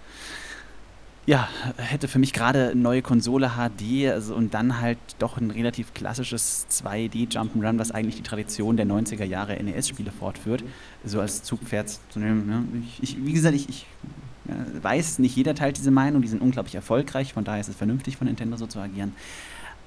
[1.26, 5.52] ja, hätte für mich gerade eine neue Konsole HD also, und dann halt doch ein
[5.52, 10.64] relativ klassisches 2D-Jump'n'Run, was eigentlich die Tradition der 90er Jahre NES-Spiele fortführt,
[11.04, 12.46] so als Zugpferd zu nehmen.
[12.48, 12.64] Ne?
[12.82, 13.86] Ich, ich, wie gesagt, ich, ich
[14.82, 18.16] weiß, nicht jeder teilt diese Meinung, die sind unglaublich erfolgreich, von daher ist es vernünftig
[18.16, 19.14] von Nintendo so zu agieren.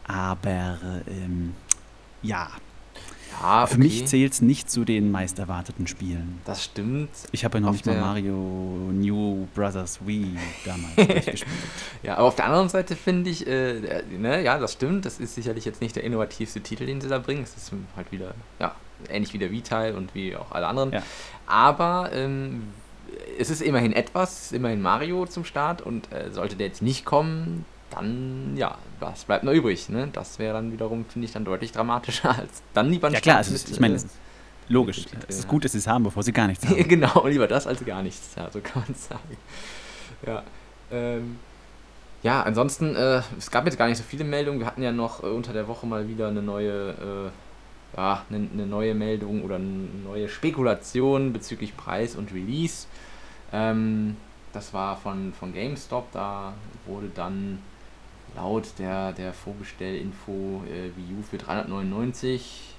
[0.07, 1.53] Aber ähm,
[2.23, 2.49] ja,
[3.41, 6.39] Ja, für mich zählt es nicht zu den meist erwarteten Spielen.
[6.45, 7.09] Das stimmt.
[7.31, 8.33] Ich habe ja noch Auf nicht mal Mario
[8.91, 10.35] New Brothers Wii
[10.65, 11.45] damals durchgespielt.
[12.01, 15.05] Ja, aber auf der anderen Seite finde ich, äh, der- ne, ja, das stimmt.
[15.05, 17.43] Das ist sicherlich jetzt nicht der innovativste Titel, den sie da bringen.
[17.43, 18.73] Es ist halt wieder, ja,
[19.09, 20.91] ähnlich wie der Wii-Teil und wie auch alle anderen.
[20.91, 21.03] Ja.
[21.45, 22.63] Aber ähm,
[23.37, 26.81] es ist immerhin etwas, es ist immerhin Mario zum Start und äh, sollte der jetzt
[26.81, 29.89] nicht kommen, dann, ja, was bleibt noch übrig?
[29.89, 30.09] Ne?
[30.13, 33.37] Das wäre dann wiederum, finde ich, dann deutlich dramatischer als dann lieber ein Ja klar,
[33.37, 34.05] also es- mit, ich meine, äh, es
[34.67, 35.05] logisch.
[35.11, 35.49] mit Es ist ja.
[35.49, 36.87] gut, dass sie es haben, bevor sie gar nichts haben.
[36.87, 39.37] genau, lieber das als gar nichts, ja, so kann man sagen.
[40.25, 40.43] Ja,
[40.91, 41.37] ähm,
[42.21, 44.59] ja ansonsten, äh, es gab jetzt gar nicht so viele Meldungen.
[44.59, 47.29] Wir hatten ja noch äh, unter der Woche mal wieder eine neue, äh,
[47.97, 52.87] ja, eine, eine neue Meldung oder eine neue Spekulation bezüglich Preis und Release.
[53.51, 54.15] Ähm,
[54.53, 56.53] das war von, von GameStop, da
[56.85, 57.59] wurde dann
[58.35, 62.75] laut der, der Vorbestellinfo äh, Wii U für 399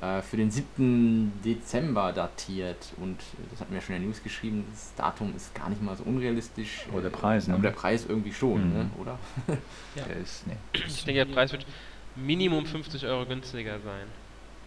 [0.00, 1.32] äh, für den 7.
[1.44, 3.18] Dezember datiert und
[3.50, 5.96] das hatten wir ja schon in der News geschrieben, das Datum ist gar nicht mal
[5.96, 6.86] so unrealistisch.
[6.90, 7.54] Aber der Preis, ne?
[7.54, 8.74] Aber der Preis irgendwie schon, Mhm.
[8.74, 8.90] ne?
[8.98, 9.18] oder?
[9.94, 10.04] Ja.
[10.04, 10.56] Der ist, nee.
[10.86, 11.64] Ich denke, der Preis wird
[12.16, 14.06] Minimum 50 Euro günstiger sein.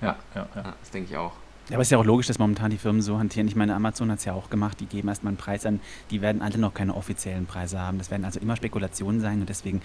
[0.02, 0.62] Ja, ja, ja.
[0.62, 1.34] Ja, das denke ich auch.
[1.70, 3.48] Ja, aber es ist ja auch logisch, dass momentan die Firmen so hantieren.
[3.48, 5.82] Ich meine, Amazon hat es ja auch gemacht, die geben erstmal einen Preis an.
[6.12, 7.98] Die werden alle noch keine offiziellen Preise haben.
[7.98, 9.82] Das werden also immer Spekulationen sein und deswegen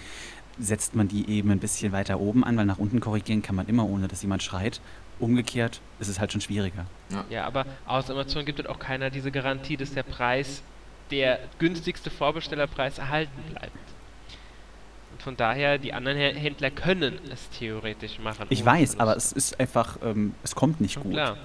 [0.57, 3.67] setzt man die eben ein bisschen weiter oben an, weil nach unten korrigieren kann man
[3.67, 4.79] immer, ohne dass jemand schreit.
[5.19, 6.85] Umgekehrt ist es halt schon schwieriger.
[7.29, 10.63] Ja, aber aus Amazon gibt es auch keiner diese Garantie, dass der Preis,
[11.11, 13.77] der günstigste Vorbestellerpreis erhalten bleibt.
[15.13, 18.45] Und von daher, die anderen Hä- Händler können es theoretisch machen.
[18.49, 21.13] Ich weiß, aber es ist einfach, ähm, es kommt nicht gut.
[21.13, 21.37] klar.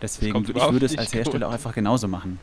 [0.00, 1.48] Deswegen, ich würde es als Hersteller gut.
[1.48, 2.38] auch einfach genauso machen,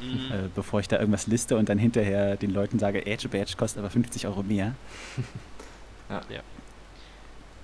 [0.00, 0.32] Mhm.
[0.32, 3.78] äh, bevor ich da irgendwas liste und dann hinterher den Leuten sage, Edge Badge kostet
[3.80, 4.74] aber 50 Euro mehr.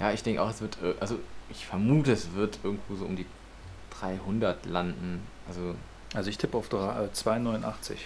[0.00, 3.16] Ja, ich denke auch, es wird, äh, also ich vermute, es wird irgendwo so um
[3.16, 3.26] die
[4.00, 5.22] 300 landen.
[5.48, 5.74] Also,
[6.14, 7.96] Also ich tippe auf drei- äh, 2,89.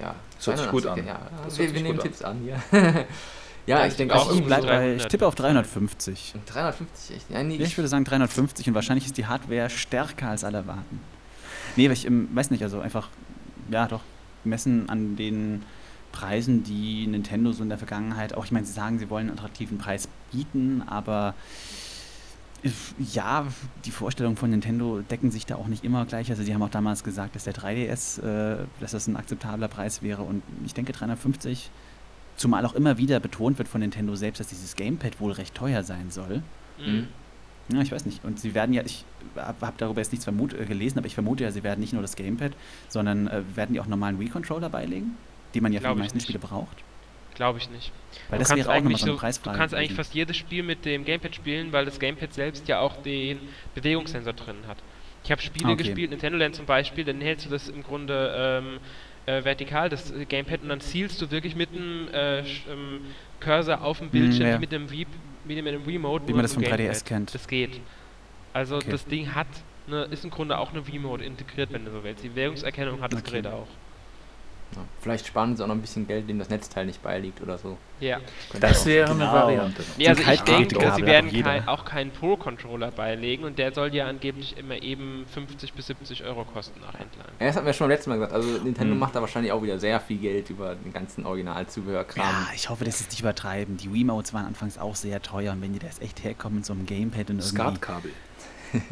[0.00, 0.14] ja.
[0.36, 1.06] Das hört sich gut 82, an.
[1.06, 2.10] Ja, Das wir, wir nehmen gut an.
[2.10, 2.60] Tipps an hier.
[3.66, 5.44] ja, Ja, ich ich denke auch ich, bleib so bei, 300 ich tippe auf sein.
[5.54, 6.34] 350.
[6.46, 7.30] 350, echt?
[7.30, 10.58] Ja, nee, Ja, ich würde sagen 350 und wahrscheinlich ist die Hardware stärker als alle
[10.58, 11.00] erwarten.
[11.76, 13.08] Nee, aber ich ähm, weiß nicht, also einfach,
[13.70, 14.02] ja doch,
[14.44, 15.62] messen an den
[16.10, 19.38] Preisen, die Nintendo so in der Vergangenheit, auch ich meine, sie sagen, sie wollen einen
[19.38, 21.34] attraktiven Preis bieten, aber
[23.12, 23.46] ja,
[23.84, 26.30] die Vorstellungen von Nintendo decken sich da auch nicht immer gleich.
[26.30, 30.02] Also sie haben auch damals gesagt, dass der 3DS, äh, dass das ein akzeptabler Preis
[30.02, 31.70] wäre und ich denke 350,
[32.36, 35.82] zumal auch immer wieder betont wird von Nintendo selbst, dass dieses Gamepad wohl recht teuer
[35.82, 36.42] sein soll.
[36.78, 37.08] Mhm.
[37.72, 38.24] Ja, ich weiß nicht.
[38.24, 39.04] Und sie werden ja, ich
[39.36, 41.92] habe hab darüber jetzt nichts vermut, äh, gelesen, aber ich vermute ja, sie werden nicht
[41.92, 42.52] nur das Gamepad,
[42.88, 45.16] sondern äh, werden die auch normalen Wii-Controller beilegen,
[45.54, 46.24] die man ja für Glaub die meisten nicht.
[46.24, 46.76] Spiele braucht.
[47.34, 47.92] Glaube ich nicht.
[48.28, 49.56] Weil Du das kannst wäre auch nochmal eigentlich so eine Preisfrage.
[49.56, 52.80] Du kannst eigentlich fast jedes Spiel mit dem Gamepad spielen, weil das Gamepad selbst ja
[52.80, 53.38] auch den
[53.74, 54.78] Bewegungssensor drin hat.
[55.24, 55.84] Ich habe Spiele Okay.
[55.84, 58.80] gespielt, Nintendo Land zum Beispiel, dann hältst du das im Grunde ähm,
[59.26, 63.00] äh, vertikal, das äh, Gamepad, und dann zielst du wirklich mit dem äh, ähm,
[63.40, 64.54] Cursor auf dem Bildschirm, ja.
[64.56, 65.06] wie mit dem, Wii,
[65.44, 66.26] wie mit dem Remote.
[66.28, 67.04] Wie man das dem vom 3DS Gamepad.
[67.06, 67.34] kennt.
[67.34, 67.80] Das geht.
[68.52, 68.90] Also Okay.
[68.90, 69.46] das Ding hat,
[69.86, 72.22] ne, ist im Grunde auch eine Wii-Mode integriert, wenn du so willst.
[72.22, 73.40] Die Bewegungserkennung hat das Okay.
[73.42, 73.66] Gerät auch.
[74.74, 77.58] Ja, vielleicht sparen sie auch noch ein bisschen Geld, dem das Netzteil nicht beiliegt oder
[77.58, 77.76] so.
[78.00, 78.18] Ja.
[78.60, 79.32] Das wäre eine Genau.
[79.32, 79.82] Variante.
[79.96, 83.94] Nee, also ich denke, Kabel sie werden kein, auch keinen Pro-Controller beilegen und der soll
[83.94, 87.26] ja angeblich immer eben 50 bis 70 Euro kosten nach Händlern.
[87.38, 88.32] Ja, das hatten wir schon beim letzten Mal gesagt.
[88.32, 88.98] Also Nintendo Hm.
[88.98, 92.24] macht da wahrscheinlich auch wieder sehr viel Geld über den ganzen Originalzubehörkram.
[92.24, 93.76] Ja, ich hoffe, das ist nicht übertreiben.
[93.76, 96.72] Die Wiimotes waren anfangs auch sehr teuer und wenn die das echt herkommen mit so
[96.72, 98.10] einem Gamepad und irgendwie, Skatkabel.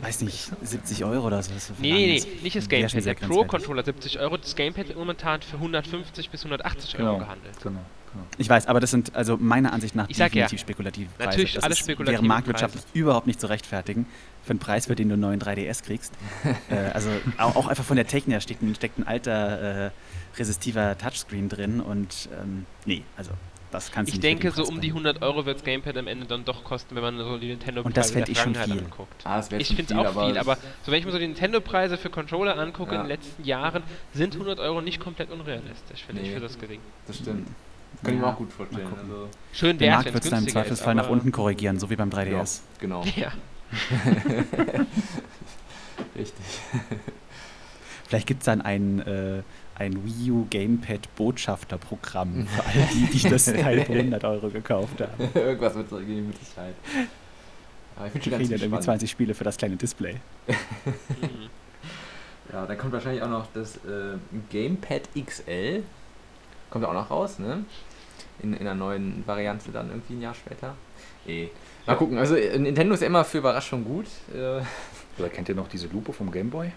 [0.03, 1.51] Weiß nicht, 70 Euro oder so.
[1.79, 3.05] Nee, nee, nee, nicht das Gamepad.
[3.05, 3.15] Der.
[3.15, 7.55] Pro-Controller 70 Euro, das Gamepad wird momentan für 150 bis 180 Euro Genau, gehandelt.
[7.63, 7.81] genau,
[8.13, 8.25] genau.
[8.39, 11.29] Ich weiß, aber das sind also meiner Ansicht nach Ich sag ja, definitiv spekulative Preise.
[11.31, 14.07] natürlich das alles ist- spekulative wäre marktwirtschaftlich überhaupt nicht zu rechtfertigen
[14.43, 16.13] für einen Preis, für den du einen neuen 3DS kriegst.
[16.71, 19.91] äh, also auch, auch einfach von der Technik her steckt, ein- steckt ein alter äh,
[20.39, 23.31] resistiver Touchscreen drin und ähm, nee, also
[23.71, 25.07] Das kannst du Ich denke, den so um die bringen.
[25.07, 27.83] 100 Euro wird das Gamepad am Ende dann doch kosten, wenn man so die nintendo
[27.83, 28.93] Und das Preise der fänd ich schon Vergangenheit viel.
[28.93, 29.27] anguckt.
[29.27, 31.97] Ah, das Ich finde es auch viel, aber so wenn ich mir so die Nintendo-Preise
[31.97, 33.03] für Controller angucke Ja.
[33.03, 36.35] in den letzten Jahren, sind 100 Euro nicht komplett unrealistisch, finde ich, Nee.
[36.35, 36.81] für das gering.
[37.07, 37.47] Das stimmt.
[38.03, 38.87] Kann ich mir Ja, auch gut vorstellen.
[38.87, 42.11] Also, Schön Der Markt wird es dann im Zweifelsfall nach unten korrigieren, so wie beim
[42.11, 42.61] 3DS.
[42.81, 43.05] genau.
[43.17, 43.33] Ja,
[46.17, 46.45] Richtig.
[48.09, 49.43] Vielleicht gibt es dann ein, äh,
[49.81, 55.01] ein Wii U Gamepad Botschafterprogramm für all die, die das Teil für 100 Euro gekauft
[55.01, 55.31] haben.
[55.35, 56.75] Irgendwas wird so Möglichkeit.
[57.97, 58.85] Aber ich bin schon ganz kriegen dann irgendwie gespannt.
[58.85, 60.17] 20 Spiele für das kleine Display.
[62.53, 64.17] Ja, dann kommt wahrscheinlich auch noch das äh,
[64.51, 65.85] Gamepad XL.
[66.69, 67.65] Kommt auch noch raus, ne?
[68.43, 70.75] In, in einer neuen Variante dann irgendwie ein Jahr später.
[71.29, 71.47] Eh.
[71.87, 74.07] Mal gucken, also äh, Nintendo ist ja immer für Überraschung gut.
[74.35, 74.63] Äh,
[75.21, 76.73] Oder kennt ihr noch diese Lupe vom Gameboy?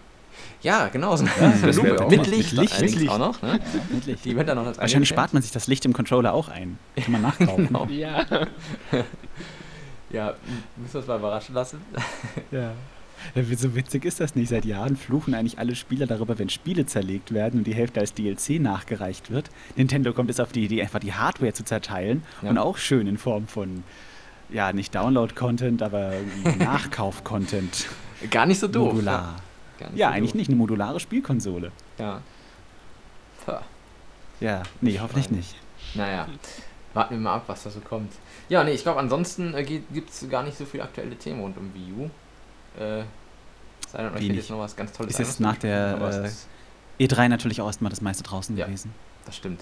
[0.62, 1.16] Ja, genau.
[1.18, 2.06] So das wäre Lupe.
[2.06, 2.82] auch mit Licht, mit Licht.
[2.82, 3.10] Mit Licht.
[3.12, 3.60] auch noch, ne?
[3.92, 4.22] Endlich.
[4.22, 6.78] Die wird dann noch als Wahrscheinlich spart man sich das Licht im Controller auch ein.
[6.96, 7.68] Kann man nachkaufen.
[7.68, 7.86] Genau.
[7.86, 8.26] Ja.
[10.12, 10.36] Ja,
[10.78, 11.80] müssen wir uns mal überraschen lassen.
[12.52, 12.72] Ja.
[13.36, 14.50] Ja, So witzig ist das nicht.
[14.50, 18.14] Seit Jahren fluchen eigentlich alle Spieler darüber, wenn Spiele zerlegt werden und die Hälfte als
[18.14, 19.50] DLC nachgereicht wird.
[19.78, 22.50] Nintendo kommt jetzt auf die Idee, einfach die Hardware zu zerteilen Ja.
[22.50, 23.84] und auch schön in Form von,
[24.50, 26.12] ja, nicht Download-Content, aber
[26.60, 27.88] Nachkauf-Content.
[28.30, 28.94] Gar nicht so doof.
[28.94, 29.36] Modular.
[29.90, 31.72] Gar Ja, eigentlich nicht eine modulare Spielkonsole.
[31.98, 32.22] Ja.
[33.46, 33.62] Tja.
[34.40, 35.56] Ja, nee, hoffentlich nicht.
[35.96, 36.28] Naja,
[36.94, 38.12] warten wir mal ab, was da so kommt.
[38.50, 41.58] Ja, nee, ich glaube, ansonsten äh, gibt es gar nicht so viele aktuelle Themen rund
[41.58, 42.06] um Wii U.
[42.82, 43.04] Äh,
[43.90, 44.38] sei denn, euch Wenig.
[44.38, 46.48] jetzt noch was ganz Tolles Ist was wir nach der, es äh, ist-
[47.00, 48.66] E3 natürlich auch erstmal das meiste draußen Ja.
[48.66, 48.94] gewesen.
[49.26, 49.62] Das stimmt.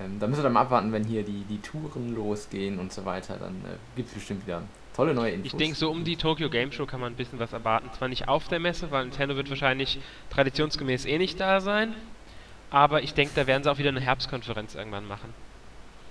[0.00, 3.04] Ähm, da müssen wir dann mal abwarten, wenn hier die, die Touren losgehen und so
[3.04, 3.36] weiter.
[3.36, 4.62] Dann äh, gibt es bestimmt wieder
[4.94, 5.52] tolle neue Infos.
[5.52, 7.90] Ich denke, so um die Tokyo Game Show kann man ein bisschen was erwarten.
[7.96, 9.98] Zwar nicht auf der Messe, weil Nintendo wird wahrscheinlich
[10.30, 11.94] traditionsgemäß eh nicht da sein.
[12.70, 15.32] Aber ich denke, da werden sie auch wieder eine Herbstkonferenz irgendwann machen.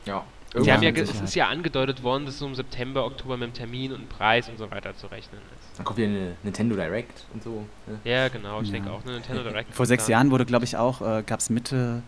[0.05, 0.23] Ja.
[0.55, 1.23] Sie haben ja, es Sicherheit.
[1.23, 4.59] ist ja angedeutet worden, dass so im September, Oktober mit dem Termin und Preis und
[4.59, 5.77] so weiter zu rechnen ist.
[5.79, 7.65] Dann kommt wieder eine Nintendo Direct und so.
[7.87, 7.99] Ne?
[8.03, 8.73] Ja, genau, ich Ja.
[8.73, 9.03] denke auch.
[9.03, 9.73] Ne, Nintendo Direct.
[9.73, 12.03] Vor sechs Jahren wurde, glaube ich, auch, äh, gab es Mitte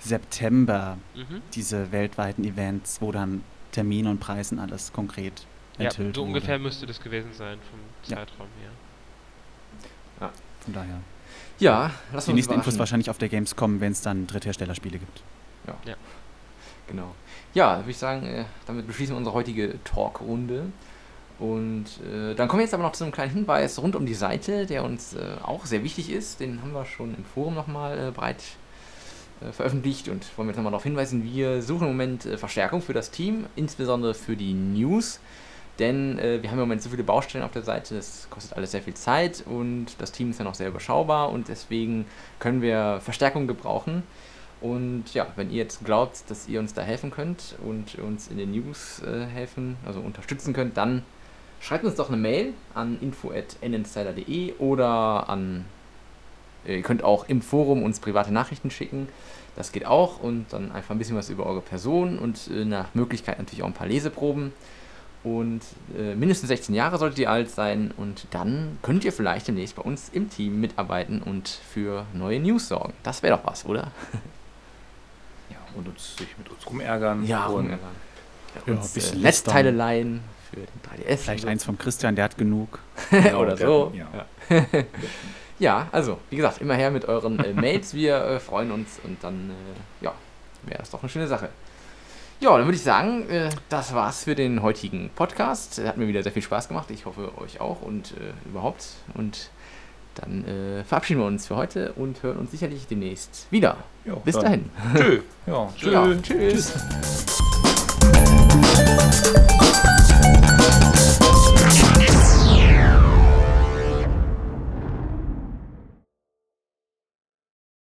[0.00, 0.98] September.
[1.14, 1.42] Mhm.
[1.54, 3.42] diese weltweiten Events, wo dann
[3.72, 5.44] Termin und Preis und alles konkret
[5.78, 6.28] Ja, enthüllt so wurde.
[6.28, 7.78] ungefähr müsste das gewesen sein vom
[8.10, 8.16] Ja.
[8.16, 10.30] Zeitraum her.
[10.64, 10.98] Von daher.
[11.60, 14.98] Ja, lass Die uns nächsten Infos wahrscheinlich auf der Games kommen, wenn es dann Drittherstellerspiele
[14.98, 15.22] gibt.
[16.88, 17.14] Genau.
[17.52, 20.66] Ja, würde ich sagen, äh, damit beschließen wir unsere heutige Talkrunde.
[21.38, 24.14] Und äh, dann kommen wir jetzt aber noch zu einem kleinen Hinweis rund um die
[24.14, 26.40] Seite, der uns äh, auch sehr wichtig ist.
[26.40, 28.42] Den haben wir schon im Forum nochmal äh, breit
[29.40, 32.94] äh, veröffentlicht und wollen jetzt nochmal darauf hinweisen, wir suchen im Moment äh, Verstärkung für
[32.94, 35.20] das Team, insbesondere für die News.
[35.78, 38.72] Denn äh, wir haben im Moment so viele Baustellen auf der Seite, das kostet alles
[38.72, 42.06] sehr viel Zeit und das Team ist ja noch sehr überschaubar und deswegen
[42.40, 44.02] können wir Verstärkung gebrauchen.
[44.60, 48.38] Und ja, wenn ihr jetzt glaubt, dass ihr uns da helfen könnt und uns in
[48.38, 51.04] den News äh, helfen, also unterstützen könnt, dann
[51.60, 55.64] schreibt uns doch eine Mail an info.ninsider.de oder an,
[56.66, 59.08] äh, ihr könnt auch im Forum uns private Nachrichten schicken.
[59.54, 62.94] Das geht auch und dann einfach ein bisschen was über eure Person und äh, nach
[62.94, 64.52] Möglichkeit natürlich auch ein paar Leseproben.
[65.24, 65.62] Und
[65.98, 69.82] äh, mindestens 16 Jahre solltet ihr alt sein und dann könnt ihr vielleicht demnächst bei
[69.82, 72.92] uns im Team mitarbeiten und für neue News sorgen.
[73.02, 73.90] Das wäre doch was, oder?
[75.50, 77.24] Ja, und uns, sich mit uns rumärgern.
[77.26, 77.88] Ja, und rumärgern.
[78.54, 81.16] Ja, uns, ein bisschen äh, Netzteile leihen für den 3DS.
[81.16, 82.78] Vielleicht eins vom Christian, der hat genug.
[83.10, 83.92] Genau, oder der- so.
[83.94, 84.06] ja.
[84.50, 84.64] Ja.
[85.58, 87.94] ja, also, wie gesagt, immer her mit euren äh, Mails.
[87.94, 90.12] Wir äh, freuen uns und dann, äh, ja,
[90.64, 91.48] wäre das doch eine schöne Sache.
[92.40, 95.82] Ja, dann würde ich sagen, äh, das war's für den heutigen Podcast.
[95.84, 96.88] Hat mir wieder sehr viel Spaß gemacht.
[96.92, 98.84] Ich hoffe, euch auch und äh, überhaupt.
[99.14, 99.50] Und
[100.14, 103.78] dann äh, verabschieden wir uns für heute und hören uns sicherlich demnächst wieder.
[104.04, 104.70] Ja, Bis dann dahin.
[104.94, 105.20] Tschö.
[105.46, 105.92] Ja, tschö.
[105.92, 106.74] Ja, tschüss.
[106.74, 107.38] Tschüss.